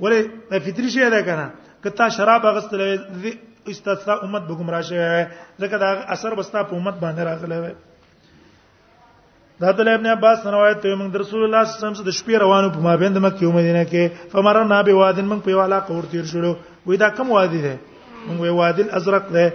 [0.00, 1.46] ولې فطری شی ده کنه
[1.88, 7.32] کته شراب اغستل استثاء امت به گمراه شي ځکه دا اثر بستا په امت باندې
[7.32, 7.74] راغلی وي
[9.62, 12.36] دا د ابن عباس روایت ته موږ رسول الله صلی الله علیه وسلم د شپې
[12.44, 16.24] روانو په مابند مکه او مدینه کې فمرنا به وادن موږ په والا قور تیر
[16.30, 16.50] شلو
[16.86, 17.74] وې دا کوم وادي ده
[18.24, 19.46] موږ وې وادي الازرق ده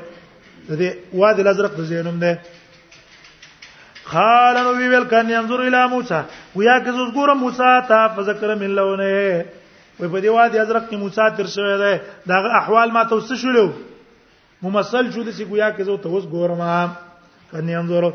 [0.69, 2.31] د دې وادي الازرق د زینوم ده
[4.11, 6.21] قال نو ویل کان ينظر الى موسی
[6.57, 9.45] ويا که زوس ګورم موسی تا فذكر من لونه
[9.99, 11.95] وې په دې وادي الازرق کې موسی تر شوی ده
[12.33, 13.69] دا احوال ما توسه شلو
[14.69, 16.63] ممثل شو د سی ګویا که زو ته اوس ګورم
[17.51, 18.13] کان ينظر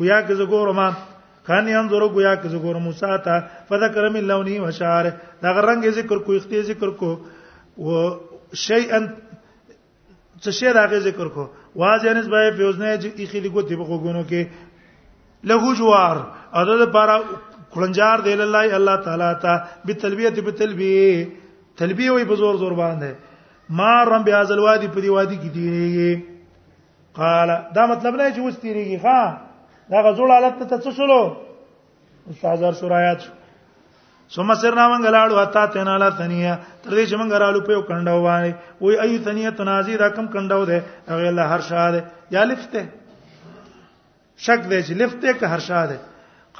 [0.00, 0.90] ويا که زو ګورم
[1.46, 5.10] کان ينظر گویا که زګور موسی ته فذكر من لوني وشعر
[5.42, 7.16] دا رنگ ذکر کو اختی ذکر کو
[7.78, 8.08] و
[8.62, 9.00] شيئا
[10.44, 14.44] څه شی راغی ذکر کو واز انس بای فیوزنه چې اخیلی ګوتی په غوګونو کې
[15.50, 16.22] لهو جوار
[16.60, 17.18] اده د بارا
[17.74, 21.30] کلنجار دی الله الله تعالی ته بتلبیه بتلبیه
[21.82, 23.12] تلبیه وي په زور زور باندې
[23.80, 26.20] ما رم بیا زلوادی په دی وادي کې دیږي
[27.14, 27.48] قال
[27.78, 29.49] دا مطلب نه چې وستیریږي ها
[29.90, 31.20] دا غزول حالت ته څه شلو
[32.28, 33.22] مستحضر سورایات
[34.36, 37.82] ثم سرنا من غلاړو حتا تنا لا ثنیه تر دې چې من غرالو په یو
[37.88, 42.02] کندو وای وای ای ثنیه تنازی دا کم کندو ده هغه الله هر شاده
[42.36, 42.82] یا لفته
[44.36, 45.98] شک دې چې لفته که هر شاده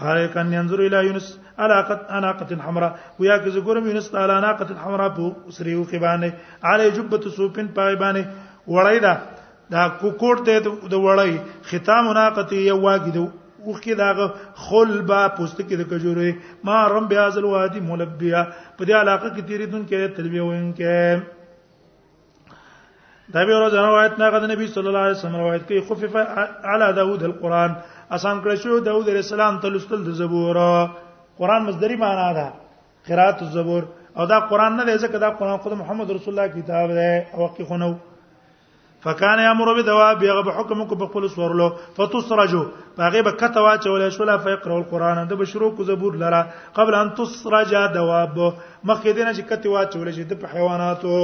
[0.01, 5.09] قال كان ينظر الى يونس على قد اناقه حمراء ويا كزګورم يونس على اناقه حمراء
[5.09, 6.31] په سريو کې باندې
[6.73, 8.25] علي جبته سوفن پای باندې
[8.69, 9.15] وړای دا
[9.73, 10.55] دا کوکوټ ته
[10.93, 11.33] د وړی
[11.73, 13.25] ختام ناقته یو واګي دو
[13.69, 14.27] وخی داغه
[14.67, 16.31] خلبا پوستکی د کجورې
[16.69, 18.43] ما رم بیا ازل وادي ملبیا
[18.77, 20.99] په دې علاقه کې تیرې دن کې تلبیه وین کې
[23.35, 26.15] دا به ورځ روایت نه غد نبی صلی الله علیه وسلم روایت کوي خفف
[26.75, 27.71] علی داوود القرآن
[28.17, 30.59] اسان کړ شو داوود علیہ السلام تلستل د زبور
[31.43, 32.49] قرآن مصدری معنا ده
[33.09, 33.83] قرات الزبور
[34.21, 37.47] او دا قرآن نه دی ځکه دا قرآن خود محمد رسول الله کتاب دی او
[37.47, 37.89] حقیقت خو نه
[39.03, 42.65] فکان یامر بدواب هغه به حکم کو په خپل سورلو فتسرجو
[42.99, 46.43] هغه به کته واچول شو لا فقره القران د بشرو کو زبور لرا
[46.75, 48.37] قبل ان تسرج دواب
[48.85, 51.23] مخکې دینه چې کته واچول شي د حیواناتو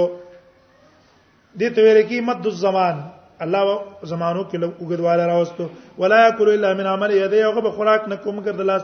[1.58, 3.04] دې ته ویل کی مد الزمان
[3.48, 3.78] الله
[4.14, 8.16] زمانو کې لو وګدواله راوستو ولا یاکل الا من عمل یدی هغه به خوراک نه
[8.24, 8.82] کوم ګرځ لاس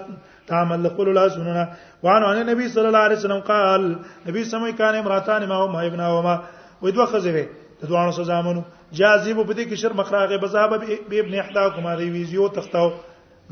[0.52, 1.64] تعمل لقول لا سننا
[2.02, 3.90] وان عن النبي صلى الله عليه وسلم قال
[4.26, 6.36] نبی سمې کان امراتان ما هما ابناهما
[6.84, 7.46] وې دوه خزوي
[7.88, 8.60] دوانو سو زامنو
[8.98, 12.90] جاذب په دې کې شر مخراغه بذهب به ابن احداكم علی ویزیو تختاو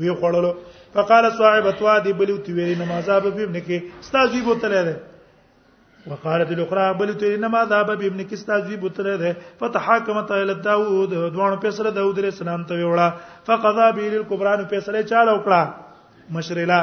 [0.03, 0.51] وی خړلو
[0.93, 6.11] فقال صاحب توادی بلو تی وی نماز اب به ابن کې استاد وی بوتل ده
[6.11, 10.53] وقالت الاخرى بل تی نماز اب به ابن کې استاد وی بوتل ده فتحاکمت ال
[10.69, 15.35] داوود دوانو په سره داوود علیہ السلام ته ویوړه فقضا به للکبران په سره چاله
[15.35, 16.79] وکړه مشرلا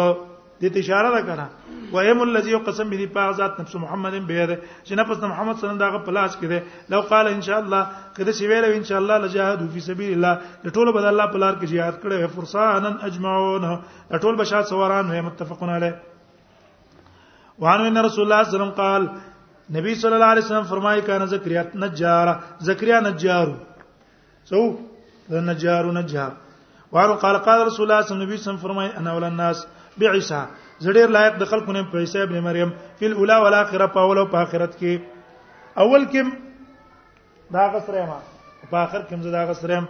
[0.62, 1.46] دې اشاره ده کنه
[1.94, 5.84] وایم الذی قسم به په ذات نفس محمد به ده چې نفس محمد صلی الله
[5.84, 7.86] علیه وسلم پلاس کړي لو قال ان شاء الله
[8.18, 11.42] کله چې ویل ان شاء الله لجاهد فی سبیل الله د ټولو بد الله په
[11.44, 13.66] لار کې jihad کړي فرسانن اجمعون
[14.14, 17.12] د ټول بشا سواران وي متفقون علیه
[17.66, 21.00] وان ان رسول الله صلی الله علیه وسلم قال نبی صلی الله علیه وسلم فرمایي
[21.12, 22.32] کان زکریا نجار
[22.72, 23.54] زکریا نجار
[24.54, 24.64] سو
[25.52, 26.32] نجار نجار
[26.96, 29.58] وان قال قال رسول الله صلی الله علیه وسلم فرمای انا ول الناس
[30.00, 30.40] بعیسا
[30.84, 34.26] زړیر لایق د خلکو نه په پیسې ابن مریم فی الاولى والاخره په اول او
[34.34, 36.22] په اخرت کې اول کې
[37.58, 38.16] دا غسره ما
[38.72, 39.88] په اخر کې مزه دا غسره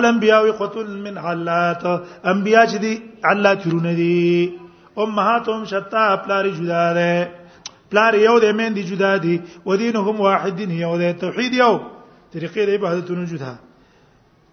[0.00, 1.86] الانبیاء قتل من علات
[2.34, 2.92] انبیاء چې دي
[3.32, 4.52] الله چرونه دي
[4.98, 7.30] امهاتهم شتا پلاری جدا ده
[7.90, 12.62] پلاری یو د مین دي جدا دي ودینهم واحد دین یو د توحید یو طریقې
[12.66, 13.71] د عبادتونو جدا ده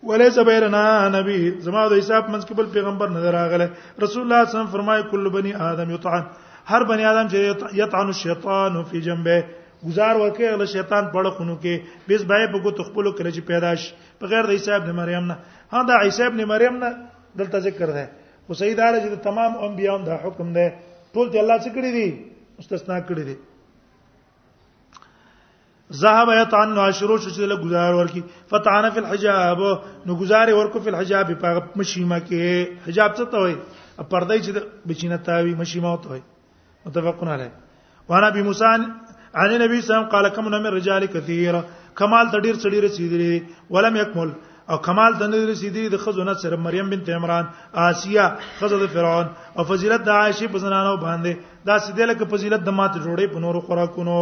[0.03, 0.85] وليس بيننا
[1.17, 3.67] نبي زما د حساب منځ کې بل پیغمبر نظر راغله
[4.03, 6.23] رسول الله صلی الله علیه وسلم فرمای کل بني ادم یطعن
[6.71, 7.37] هر بني ادم چې
[7.83, 9.39] یطعن الشیطان فی جنبه
[9.87, 11.75] گزار ورکه له شیطان پړه خونو کې
[12.13, 13.87] بیس بای په کو تخپل کړه چې پیداش
[14.23, 15.37] په غیر د عیسی ابن مریم نه
[15.77, 16.89] ها دا عیسی ابن مریم نه
[17.41, 18.05] دلته ذکر ده
[18.47, 20.73] خو سیدار چې تمام انبیاء هم دا حکم ده
[21.13, 22.07] ټول ته الله څخه کړی دي
[22.59, 23.35] مستثنا کړی دي
[25.93, 29.61] ذهب يطعن عشرو شو چې له گزار ورکی فتعن فی الحجاب
[30.05, 33.55] نو گزار ورکو فی الحجاب په مشیمه کې حجاب څه ته وای
[33.97, 36.21] پردې چې بچینه تاوی مشیمه ته وای
[36.89, 37.49] متفقون علی
[38.09, 38.85] وانا ابي موسی عن
[39.33, 41.59] النبي صلی الله علیه وسلم قال كم من الرجال كثير
[42.03, 43.41] کمال تدیر چړي رسیدلی
[43.75, 44.29] ولم یکمل
[44.69, 47.49] او کمال د نړۍ رسیدي د خزونه سره مریم بنت عمران
[47.89, 48.29] آسیا
[48.59, 52.77] خزه د فرعون او فضیلت د عائشه په زنانو باندې دا سیدله کې فضیلت د
[52.81, 54.19] ماته جوړې په نورو خوراکونو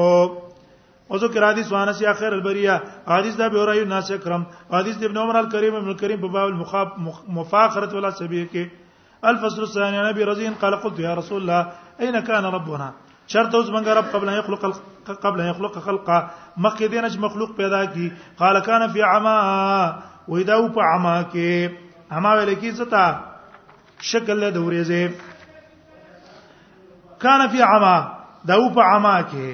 [1.09, 2.75] او کرا دي وانا سي اخر البریه
[3.07, 6.89] حديث دا به راي ناس کرم حديث ابن عمر الكريم ابن الكريم په باب المخاب
[7.37, 8.65] مفاخره ولا سبيه کې
[9.31, 11.67] الفصل الثاني عن ابي رزين قال قلت يا رسول الله
[11.99, 12.91] اين كان ربنا
[13.27, 14.79] شرط اوس من رب قبل ان يخلق
[15.21, 16.29] قبل ان يخلق خلقا
[16.65, 18.07] مخي دې مخلوق پیدا کی
[18.43, 19.37] قال كان في عما
[20.27, 21.69] واذا وقع عما کې
[22.17, 23.05] عما ویل کی زتا
[24.11, 25.09] شکل له دورې زه
[27.21, 27.95] كان في عما
[28.47, 29.49] دا په عما کې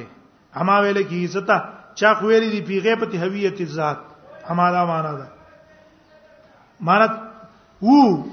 [0.60, 1.58] اما ویل کی زتا
[1.98, 3.98] چا خو ویل دی په غیبت هویت ذات
[4.50, 5.28] همدا معنا ده
[6.82, 7.08] معنا
[7.82, 8.24] وو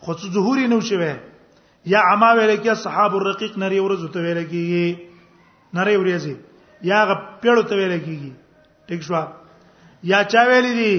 [0.00, 1.12] خو څه ظهور نه شوه
[1.86, 4.98] یا اما ویل کی اصحاب الرقیق نری ورځ ته ویل کی
[5.74, 6.34] نری ورځي
[6.90, 7.10] یا غ
[7.42, 8.32] پیړو ته ویل کیږي
[8.88, 9.22] ټیک شو
[10.12, 10.94] یا چا ویل دی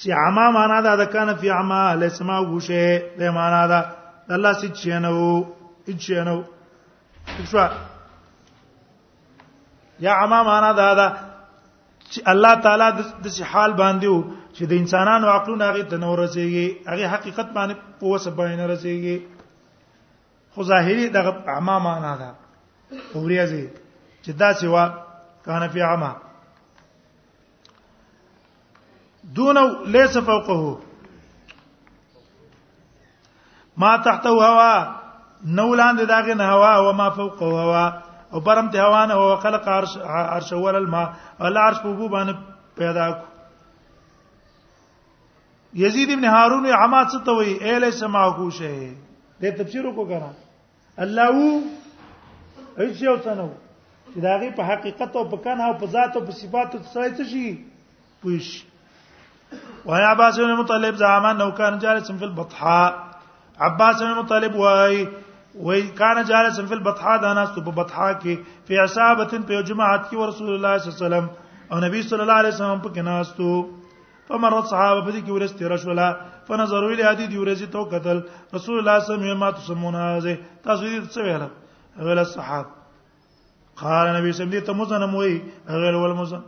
[0.00, 3.80] چې عما معنا ده د کان فی عما لسما غوشه د معنا ده
[4.34, 5.18] الله سچینو
[5.88, 6.36] اچینو
[7.50, 7.66] ښه
[10.00, 11.08] یا عامه معنا دا ده
[12.12, 12.88] چې الله تعالی
[13.24, 14.20] د حال باندې وو
[14.56, 19.16] چې د انسانانو عقلونه هغه ته نور رسیږي هغه حقیقت باندې پوس باندې رسیږي
[20.54, 21.16] خو ظاهري د
[21.52, 22.30] عامه معنا ده
[23.14, 23.66] وګورئ
[24.24, 24.84] چې دا سوا
[25.44, 26.12] کان فی عامه
[29.34, 29.56] دون
[29.92, 30.78] ليس فوقه
[33.76, 34.96] ما تحته هوا
[35.44, 39.68] نو لاندې داغه نه هوا او ما فوقه هوا او برم ته هوانه او خلق
[39.68, 42.32] عرش عرش ول الماء العرش په بو باندې
[42.82, 43.24] پیدا کو
[45.80, 48.70] یزید ابن هارون عما ستوي اله سما خوشه
[49.40, 50.30] دې تفسیر کو کنه
[50.98, 51.44] الله او
[52.78, 53.48] هیڅ یو څه نه
[54.14, 57.10] چې دا غي په حقیقت او په کنه او په ذات او په صفات سره
[57.16, 57.58] څه شي
[58.24, 62.90] پوښ وهي عباس بن مطلب زعمان نو كان جالسا في البطحاء
[63.68, 65.04] عباس بن مطلب وای
[65.54, 70.28] وای کان جالس فی البطحاء دانا سو په بطحاء کې فی عصابه په جماعت کې
[70.32, 71.26] رسول الله صلی الله علیه وسلم
[71.72, 73.48] او نبی صلی الله علیه وسلم په کې ناستو
[74.28, 76.08] فمرت صحابه په دې کې ورسته رسولا
[76.50, 78.22] فنظروا الی هدی دی ورځی تو قتل
[78.58, 80.34] رسول الله صلی الله علیه وسلم ما تسمونه زه
[80.68, 82.66] تاسو دې څه ویل غل الصحاب
[83.82, 85.42] قال نبی صلی الله علیه وسلم دې تمزن موي
[85.82, 86.44] غل والمزن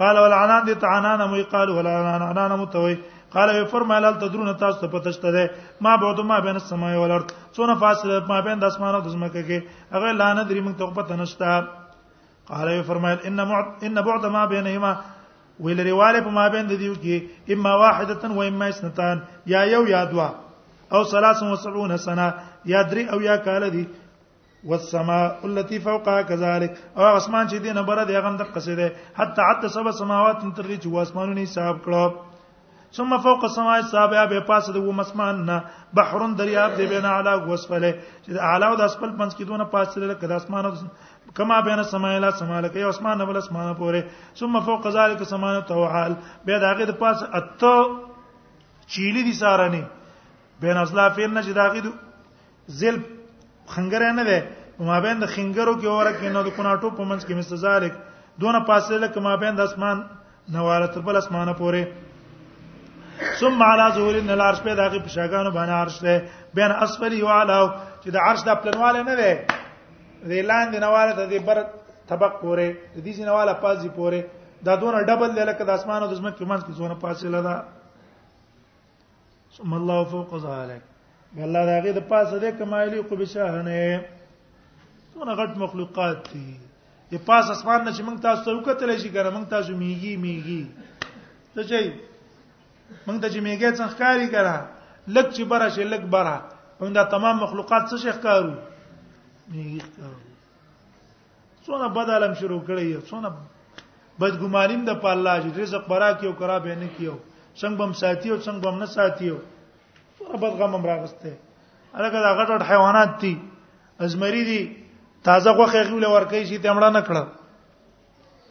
[0.00, 2.96] قال ولعنان دې تعنان موي قال ولعنان عنان متوي
[3.34, 5.50] قال وی فرمایل هل تدرون تاسو ته پته شته
[5.80, 9.42] ما بعد ما بین السماء والارض څونه فاصله ما بین د اسمان او د زمکه
[9.48, 9.58] کې
[9.92, 11.66] هغه لا نه درې موږ ته پته نشته
[12.50, 14.92] قال وی فرمایل ان معد ان بعد ما بینهما
[15.64, 19.16] ویل ریواله په ما بین د دیو کې اما واحده و اما اثنتان
[19.54, 20.28] یا یو یا دوا
[20.94, 22.26] او 73 سنه
[22.74, 23.84] یا درې او یا کال دی
[24.64, 29.66] والسماء التي فوقها كذلك او اسمان چې دینه بره دی هغه د قصیده حتی عد
[29.78, 32.06] سبع سماوات تر دې چې اسمانونه حساب کړو
[32.96, 35.56] ثم فوق السماء السابعه به پاسه د ومسمان نه
[35.98, 37.90] بحر دریاب دی بینه اعلی او اسفله
[38.24, 40.64] چې اعلی او د اسفل پنځ کې دونه پاسه لري کدا اسمان
[41.38, 45.52] کما بین السماء الى السماء لکه یو اسمان بل اسمان پورې ثم فوق ذلك سماء
[45.72, 46.16] توحال
[46.46, 47.74] به داغه د پاسه اته
[48.96, 49.82] چیلی دي سارانی
[50.64, 53.00] بین اصلافین نه چې داغه د زل
[53.74, 54.40] خنګر نه وي
[54.90, 57.94] ما بین د خنګرو کې اوره کې نه د کناټو په منځ کې مستزارک
[58.46, 60.04] دونه پاسه لکه ما بین د اسمان
[60.58, 62.04] نواله تر بل اسمانه پورې
[63.40, 66.22] ثم على ظهور ان العرش پیدا کی پښاګانو باندې عرش ده
[66.54, 67.58] بین اسفلی و اعلی
[68.02, 69.32] چې د عرش د پلنواله نه ده
[70.32, 71.58] د لاندې نواله ته د بر
[72.08, 74.20] طبق پورې د دې نواله پازي پورې
[74.68, 77.56] دا دونه ډبل دی لکه د اسمان او د زمکې منځ کې زونه فاصله ده
[79.56, 84.00] ثم الله فوق ذلك الله دا غي د پاسه ده کمالي کو بشاهنه
[85.14, 86.46] څونه غټ مخلوقات دي
[87.16, 91.64] د پاس اسمان نشي موږ تاسو ته وکړل شي ګره موږ تاسو میږي میږي څه
[91.72, 92.14] شي
[93.06, 94.54] موږ ته چې میګه څنګه ښکاری کړه
[95.14, 96.36] لک چې بره شي لک بره
[96.80, 98.54] موږ دا تمام مخلوقات څه شي ښکارو
[99.52, 100.18] میګه ښکارو
[101.66, 103.28] څونه بدلم شروع کړی څونه
[104.20, 107.16] بدګمانیم د په الله چې رزق برا کیو کرا به نه کیو
[107.60, 109.36] څنګه بم ساتیو څنګه بم نه ساتیو
[110.16, 111.30] څونه بدغم راغسته
[111.98, 113.34] الګا دا غټ حیوانات دي
[114.06, 114.60] ازمری دي
[115.28, 117.24] تازه غوخه غوله ورکې شي ته مړه نه کړه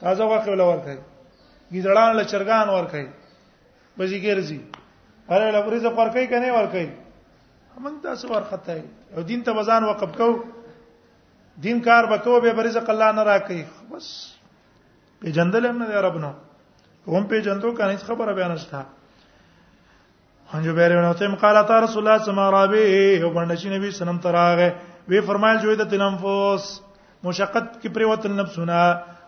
[0.04, 0.98] تازه غوخه غوله ورکې
[1.74, 3.04] ګیزړان له چرګان ورکې
[3.98, 4.60] بځی ګرځي
[5.30, 6.86] هر له رزق ورکې کنه ورکې
[7.84, 8.78] موږ تاسو ورخته
[9.16, 10.30] او دین ته وزن وقف کو
[11.64, 14.06] دین کار وکاو به رزق الله نه راکې بس
[15.22, 16.32] په جندل هم نه رب نو
[17.16, 18.84] هم په جندو کنه خبره بیان نشته
[20.54, 22.88] هنجو بیره نو ته مقاله تا رسول الله سما رابي
[23.24, 24.70] او باندې چې نبی سنم تراغه
[25.08, 26.66] وی فرمایل جوید تنفس
[27.24, 28.84] مشقت کی پریوت النفسنا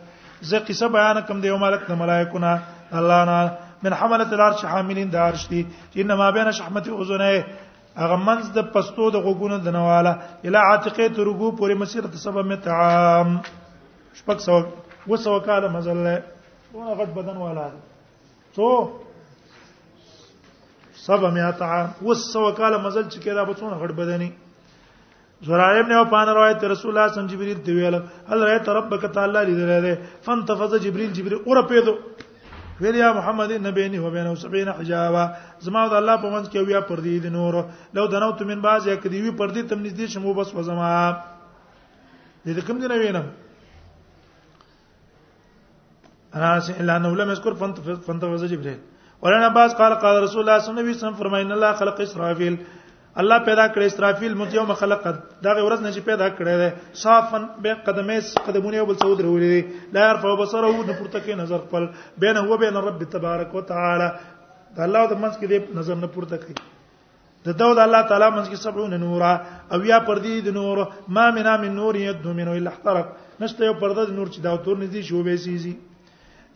[0.51, 2.53] زه قصه بیان کوم دی ملک د ملائکونه
[3.01, 3.43] الله نه
[3.85, 5.61] من حملت العرش حاملین د عرش دي
[6.03, 7.31] انما بین شحمتی اذنه
[8.01, 10.13] هغه منځ د پستو د غوګونو د نواله
[10.47, 13.29] اله عاتقه ترغو پورې مسیر ته سبب متعام
[14.21, 14.55] شپږ سو
[15.09, 16.15] وسو کاله مزله
[16.75, 17.65] ونه غټ بدن والا
[18.55, 18.67] تو
[21.05, 24.29] سبب متعام وسو کاله مزل چې کړه به څونه غټ بدني
[25.47, 27.95] زرای ابن او پان روایت رسول الله صلی الله علیه وسلم جبرئیل دی ویل
[28.29, 31.93] هل رایت ربک تعالی لیدل ده فانتفض جبرئیل جبرئیل اور پیدو
[32.81, 35.23] ویل یا محمد نبینی هو بینه 70 حجابا
[35.61, 37.53] زما د الله په منځ کې ویا پر دې د نور
[37.93, 40.89] لو دنوت من باز یک دی وی پر دې تم نږدې شمو بس وزما
[42.45, 43.25] دې کوم دی نه وینم
[46.35, 46.49] انا
[46.79, 48.79] الا انه لم يذكر فانت فانت جبريل
[49.21, 52.55] ولنا باز قال قال رسول الله صلى الله عليه وسلم فرمى ان الله خلق اسرافيل
[53.21, 55.01] الله پیدا کړی اسرافیل مت یوم خلق
[55.43, 56.69] دا ورځ نه چې پیدا کړی دی
[57.01, 59.61] صافن به قدمه قدمونه یو بل سعود رولې دي
[59.97, 61.85] لا يرفع بصره نه پورته کې نظر خپل
[62.23, 64.09] بینه هو بین رب تبارک وتعالى
[64.77, 66.55] دا الله د منځ کې دی نظر نه پورته کوي
[67.45, 69.33] د دود الله تعالی منځ کې 70 نورا
[69.75, 70.85] او یا پردی د نور
[71.17, 74.57] ما منا من نور یدو منه الا احترق نشته یو پرده د نور چې دا
[74.57, 75.75] تور نږدې شو به سيزي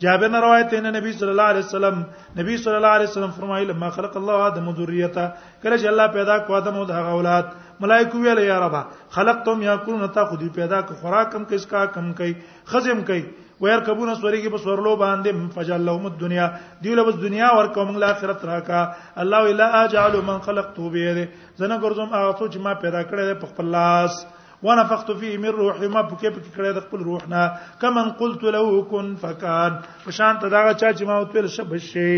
[0.01, 2.01] جابر نے روایت ہے نبی صلی اللہ علیہ وسلم
[2.41, 5.25] نبی صلی اللہ علیہ وسلم فرمایي لما خلق الله آدم ذریته
[5.63, 7.47] کله چې الله پیدا کو آدم او د اولاد
[7.85, 8.75] ملائکه ویل یا رب
[9.17, 12.37] خلقتم یاکلون تا خودی پیدا کو خوراکم کس کا کم کوي
[12.73, 13.25] خزم کوي
[13.65, 16.45] وير کبونه سوري کې بسورلو باندې فجل لهم الدنيا
[16.85, 18.83] دیوله بس دنیا ورکو موږ الاخرت راکا
[19.25, 21.25] الله الا اجعل من خلقته بيده
[21.59, 24.21] زنه ګرځم هغه څه چې ما پیدا کړی دی په خپل لاس
[24.63, 27.43] ونفخت فيه من روحي ما پکې پکې کړه د خپل روح نه
[27.83, 29.71] کمن قلت له كن فكان
[30.05, 32.11] پشان ته دا چا چې ما وتل شبشه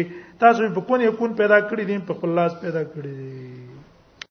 [0.43, 3.58] تاسو په کونه کون پیدا کړی دي په خپل لاس پیدا کړی دي